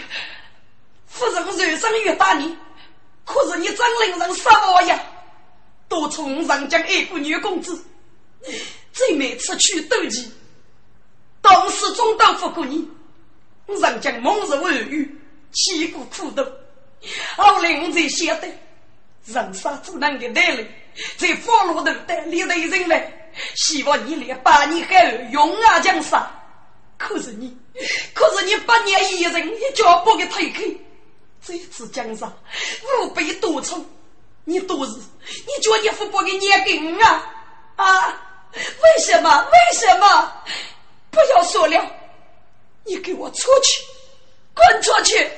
[1.07, 2.57] 夫人人生越打你，
[3.25, 5.05] 可是你真令人失望呀！
[5.89, 7.85] 多从人家爱过女公子，
[8.93, 10.33] 最每次去斗鸡，
[11.43, 12.89] 当时中当不过你，
[13.67, 15.21] 人家猛日无语。
[15.57, 16.43] 凄苦苦斗，
[17.37, 18.49] 后来我才晓得，
[19.27, 20.65] 人杀之难的难了，
[21.17, 24.95] 在放路头带里头人来，希望你连八年后
[25.31, 26.25] 勇啊江山。
[26.97, 27.57] 可是你，
[28.15, 30.63] 可是你八年一人一脚不给推开，
[31.45, 32.33] 这次江山
[33.03, 33.85] 五百多重，
[34.45, 34.91] 你多日，
[35.29, 37.25] 你叫你父母给念给我啊
[37.77, 38.21] 啊！
[38.55, 39.45] 为什么？
[39.51, 40.33] 为什么？
[41.11, 41.85] 不要说了，
[42.85, 43.83] 你给我出去，
[44.55, 45.29] 滚出去！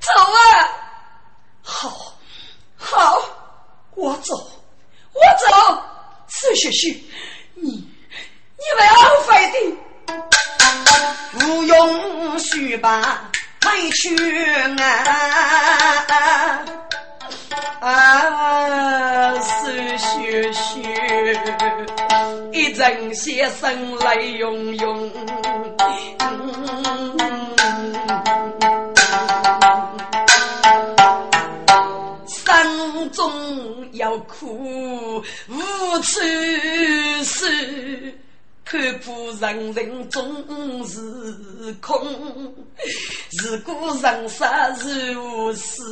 [0.00, 0.68] 走啊！
[1.62, 2.18] 好，
[2.76, 3.22] 好，
[3.94, 4.50] 我走，
[5.16, 5.44] 我走。
[6.28, 6.94] 苏雪雪，
[7.54, 8.96] 你，你们安
[9.26, 9.56] 排的，
[11.38, 14.14] 不用须把退去
[14.82, 14.84] 啊！
[17.80, 20.82] 啊，苏雪雪，
[22.52, 25.12] 一阵先生泪涌涌。
[33.96, 35.58] 要苦，无
[36.02, 36.20] 处
[37.24, 37.46] 诉，
[38.64, 41.00] 看破人人总是
[41.80, 42.54] 空。
[43.42, 45.82] 如果人生是无事，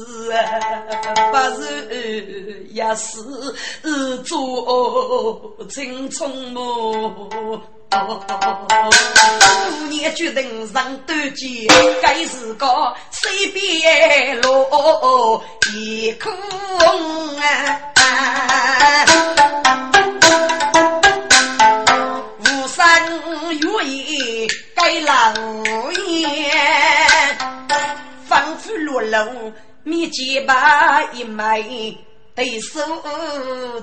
[1.31, 7.31] 不是也是做青春梦。
[7.93, 11.67] 五年决定上短剑，
[12.03, 12.67] 该是个
[13.11, 15.43] 水边路
[15.75, 16.33] 一空
[17.39, 17.45] 啊！
[22.41, 22.83] 无声
[23.59, 25.13] 月夜该老
[26.11, 26.51] 烟，
[28.27, 29.53] 仿佛落楼
[29.85, 31.97] 面前把一枚
[32.35, 32.81] 对手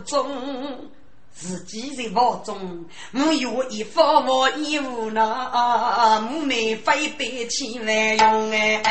[0.06, 0.92] 中。
[1.34, 8.82] 自己在房中，我有一方我衣服那，我没非背起来用哎。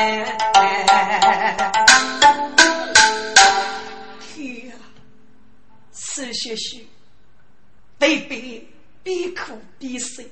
[4.35, 4.73] 天啊，
[5.93, 6.85] 是些许，
[7.97, 8.67] 背背
[9.01, 10.29] 边哭边睡，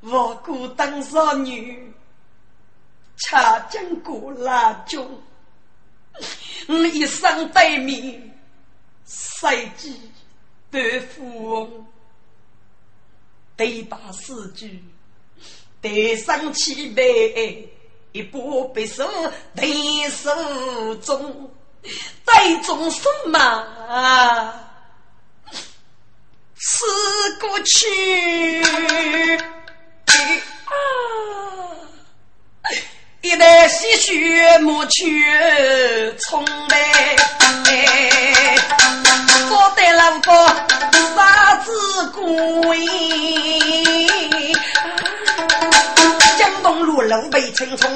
[0.00, 1.90] 我孤单少女，
[3.16, 5.22] 恰将过拉中，
[6.68, 8.36] 我一生对面，
[9.06, 9.90] 谁知？
[10.74, 11.86] 对富翁，
[13.56, 14.82] 对把诗句，
[15.80, 17.72] 对上七杯，
[18.10, 19.08] 一把匕首
[19.54, 19.64] 在
[20.10, 21.48] 手中，
[22.24, 23.38] 带中什么？
[26.56, 26.84] 吃
[27.40, 28.66] 过去啊！
[33.20, 35.24] 一代唏嘘，莫去
[36.18, 38.33] 重来。
[40.04, 40.36] 我得老婆
[41.16, 41.72] 杀子
[42.12, 42.78] 贵，
[46.36, 47.90] 江东路路被青葱，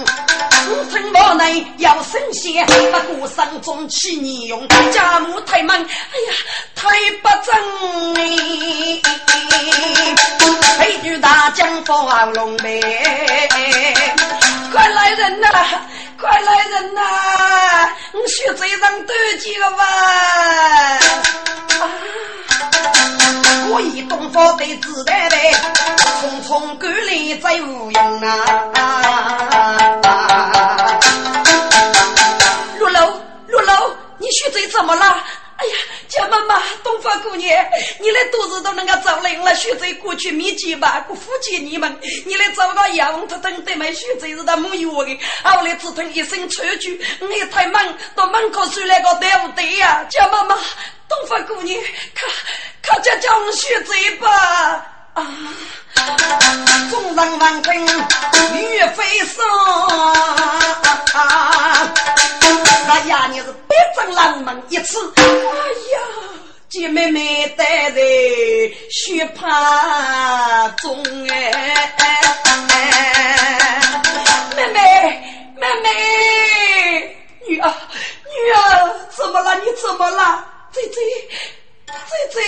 [0.71, 6.33] 五层房内要神仙，不过上中起年用，家母太忙，哎呀，
[6.75, 6.89] 太
[7.23, 9.03] 不正哩。
[10.79, 12.81] 配句大将放龙门，
[14.73, 15.49] 快来人呐！
[16.21, 17.01] 快来人呐！
[18.13, 19.85] 我血贼上多几个吧！
[23.71, 25.55] 我以东方的子弹嘞，
[25.97, 28.29] 匆匆赶来再无用啊！
[32.79, 35.23] 六楼，六楼，你血贼怎么了？
[35.59, 35.73] 哎呀，
[36.09, 37.67] 家妈妈，东方姑娘，
[37.99, 50.05] 你来肚子都能够找灵了，学在过去面前吧，我扶起你们，你来找个杨特等对门学在是他没有的，后来只听一声吹句，我也太忙，到门口睡来个对不对呀？
[50.09, 50.57] 家妈妈，
[51.09, 51.83] 东方姑娘，
[52.15, 52.31] 看，
[52.81, 55.27] 看家叫我学在吧，啊，
[56.89, 57.85] 众人闻听，
[58.55, 59.45] 雨飞霜。
[62.89, 66.01] 那呀，你是北征狼门一次，哎呀，
[66.71, 68.01] 姐妹妹待在
[68.91, 69.47] 血泊
[70.79, 71.53] 中哎，
[74.57, 74.79] 妹妹
[75.55, 77.17] 妹妹，
[77.47, 77.71] 女儿
[78.25, 78.57] 女儿，
[79.15, 79.55] 怎么了？
[79.57, 80.47] 你怎么了？
[80.73, 80.95] 姐姐
[81.87, 81.93] 姐
[82.33, 82.41] 姐，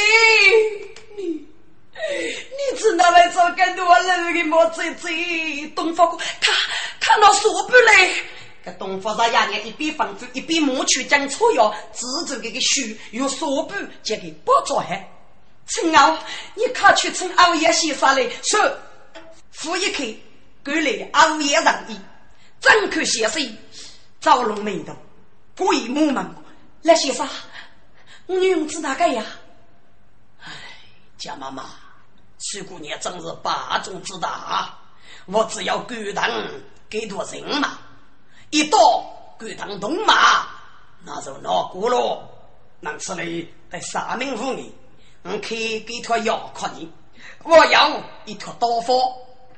[1.18, 1.46] 你
[2.72, 4.64] 你是哪来找更多人的么？
[4.74, 6.54] 姐姐，东方看
[6.98, 8.10] 看到说不来。
[8.64, 12.80] 个东方上爷娘一边放猪一边磨去将草药，制作这个书
[13.12, 14.94] 用纱布接给包装好。
[15.66, 16.18] 陈敖，
[16.54, 18.78] 你快去请熬夜先生来说。
[19.52, 20.04] 扶一口，
[20.62, 22.00] 赶来熬夜上衣，
[22.60, 23.58] 张口先生
[24.20, 24.94] 招龙眉头，
[25.56, 26.34] 鬼目门
[26.82, 27.28] 来先生，
[28.26, 29.24] 我女儿子哪个呀？
[30.42, 30.52] 哎，
[31.18, 31.66] 贾妈妈，
[32.38, 34.78] 徐姑娘真是霸中之大，
[35.26, 36.30] 我只要敢当
[36.88, 37.78] 给多人嘛。
[38.50, 38.78] 一刀
[39.38, 40.46] 赶趟东马，
[41.04, 42.28] 那就闹过了。
[42.80, 43.24] 能此来
[43.70, 44.74] 在三明府里，
[45.22, 46.90] 我可以给他药可你。
[47.44, 48.98] 我要一条刀锋，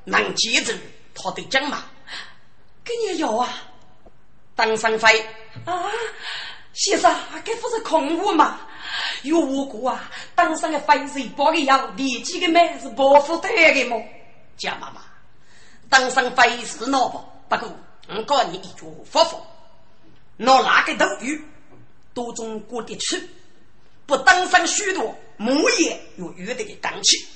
[0.04, 0.72] 能接住
[1.14, 1.84] 他的将马。
[2.84, 3.48] 给你药啊，
[4.54, 5.24] 当上飞
[5.64, 5.84] 啊，
[6.74, 7.14] 先生，
[7.44, 8.60] 这不是空话吗？
[9.22, 14.04] 有我哥啊，当上的飞是包的药，立即的妹是不负担的么？
[14.56, 15.00] 贾妈妈，
[15.88, 17.24] 当上飞是孬不？
[17.48, 17.68] 不过。
[18.08, 19.38] 我告你一句佛法，
[20.36, 21.42] 拿哪个头鱼
[22.14, 23.28] 都中过得去，
[24.06, 27.26] 不登上许多木叶有鱼的钢器，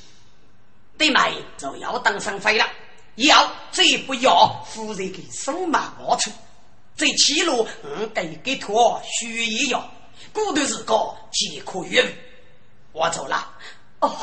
[0.98, 2.66] 对买就要登上飞了，
[3.14, 6.30] 要最不要夫人给手马冒出，
[6.96, 9.90] 这七路我得给托需一药，
[10.32, 12.04] 骨头是个即可用，
[12.92, 13.52] 我走了。
[14.00, 14.14] 哦，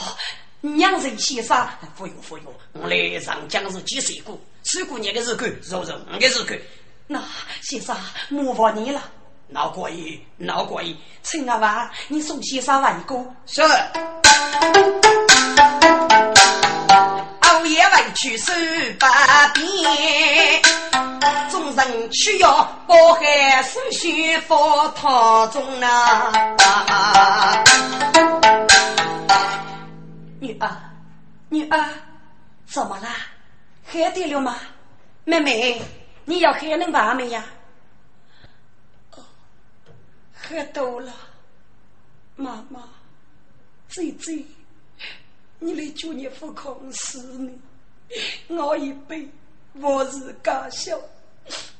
[0.65, 4.39] 娘人先生，不用不用，我来上江是几岁过。
[4.63, 6.57] 四姑娘的日干，肉肉我的日干。
[7.05, 7.21] 那
[7.61, 7.93] 先生，
[8.29, 9.01] 麻烦你了。
[9.49, 10.97] 闹过意，闹过意。
[11.21, 13.13] 陈阿娃，你送先生一个。
[13.45, 13.61] 是。
[17.41, 18.53] 熬夜为去手
[18.97, 19.65] 把边，
[21.51, 23.21] 众人需要包含
[23.65, 26.31] 手续佛堂中啊。
[30.43, 30.69] 女儿，
[31.47, 31.93] 女儿，
[32.65, 33.15] 怎么啦？
[33.85, 34.59] 喝点了吗？
[35.23, 35.81] 妹妹，
[36.25, 37.45] 你要喝能爸没呀？
[40.33, 41.13] 喝多了，
[42.35, 42.83] 妈妈，
[43.87, 44.43] 姐姐，
[45.59, 47.49] 你来叫你父空死呢？
[48.49, 49.25] 我一杯
[49.75, 50.99] 我是家小，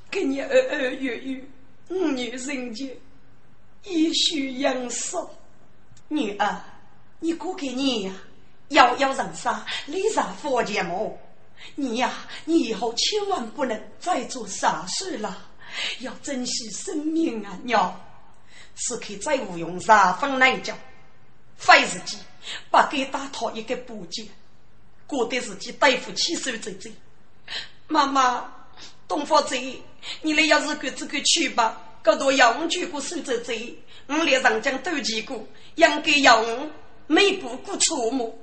[0.10, 1.46] 给你儿儿月月
[1.90, 2.96] 五女人间，
[3.84, 5.30] 一宿养少。
[6.08, 6.62] 女儿，
[7.20, 8.14] 你过给你呀，
[8.74, 11.18] 要要人生，立上佛前么？
[11.76, 12.12] 你呀，
[12.46, 15.38] 你以后千万不能再做傻事了，
[16.00, 18.00] 要珍惜生命啊，娘！
[18.76, 20.76] 此刻再无用杀风难叫，
[21.56, 22.18] 费自己
[22.70, 24.24] 把给打讨一个补救，
[25.08, 26.92] 过得自己对付起手姐姐。
[27.88, 28.52] 妈妈，
[29.08, 29.82] 东方贼，
[30.22, 33.74] 你来要是跟这个去吧，搞多要我举过手姐姐，
[34.08, 36.70] 我连上将斗气过，应该要我
[37.08, 38.40] 每步过错目。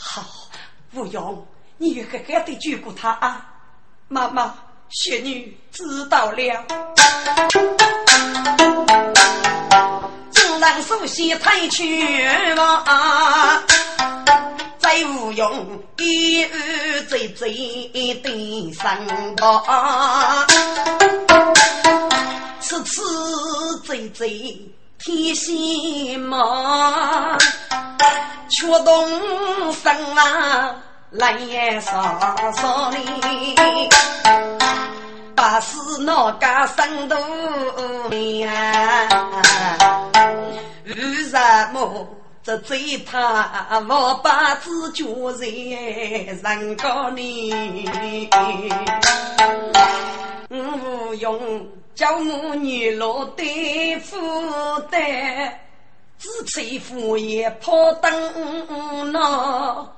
[0.00, 0.24] 好，
[0.92, 1.44] 无用。
[1.76, 3.46] 你也狠狠的救过他啊！
[4.08, 4.54] 妈妈，
[4.88, 6.64] 雪女知道了。
[10.30, 12.24] 正当首先退去
[12.54, 13.62] 嘛，
[14.78, 17.52] 再无用，一日追追
[18.22, 18.96] 的上
[19.36, 19.64] 报，
[22.60, 27.36] 次次追追天心嘛，
[28.48, 30.74] 却动身啊！
[31.10, 32.18] 来也少
[32.56, 33.56] 少哩，
[35.34, 36.46] 把是那个
[36.76, 37.14] 生度
[38.40, 39.08] 呀？
[40.84, 40.94] 为
[41.30, 41.38] 什
[41.72, 42.06] 么
[42.42, 47.90] 这贼他我把子脚在人高里？
[50.50, 54.16] 无用叫我女老对付
[54.90, 54.98] 的，
[56.18, 59.94] 只吹副业跑灯闹。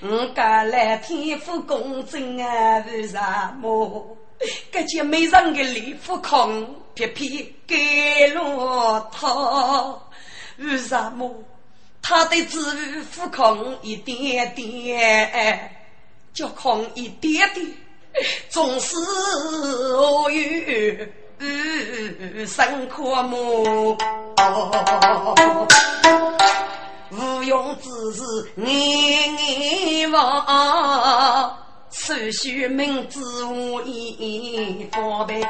[0.00, 3.18] 我家来天府公正啊，为什
[3.60, 4.16] 么？
[4.72, 9.96] 这件美人的礼服空，偏偏给了他，
[10.56, 11.30] 为什么？
[12.00, 15.70] 他的子服空一点点，
[16.32, 17.66] 就空一点点，
[18.48, 21.06] 总是我有
[22.46, 23.96] 生可慕。
[27.10, 28.22] 无用之事
[28.54, 31.56] 念念忘，
[31.90, 35.46] 此须明知无意方便。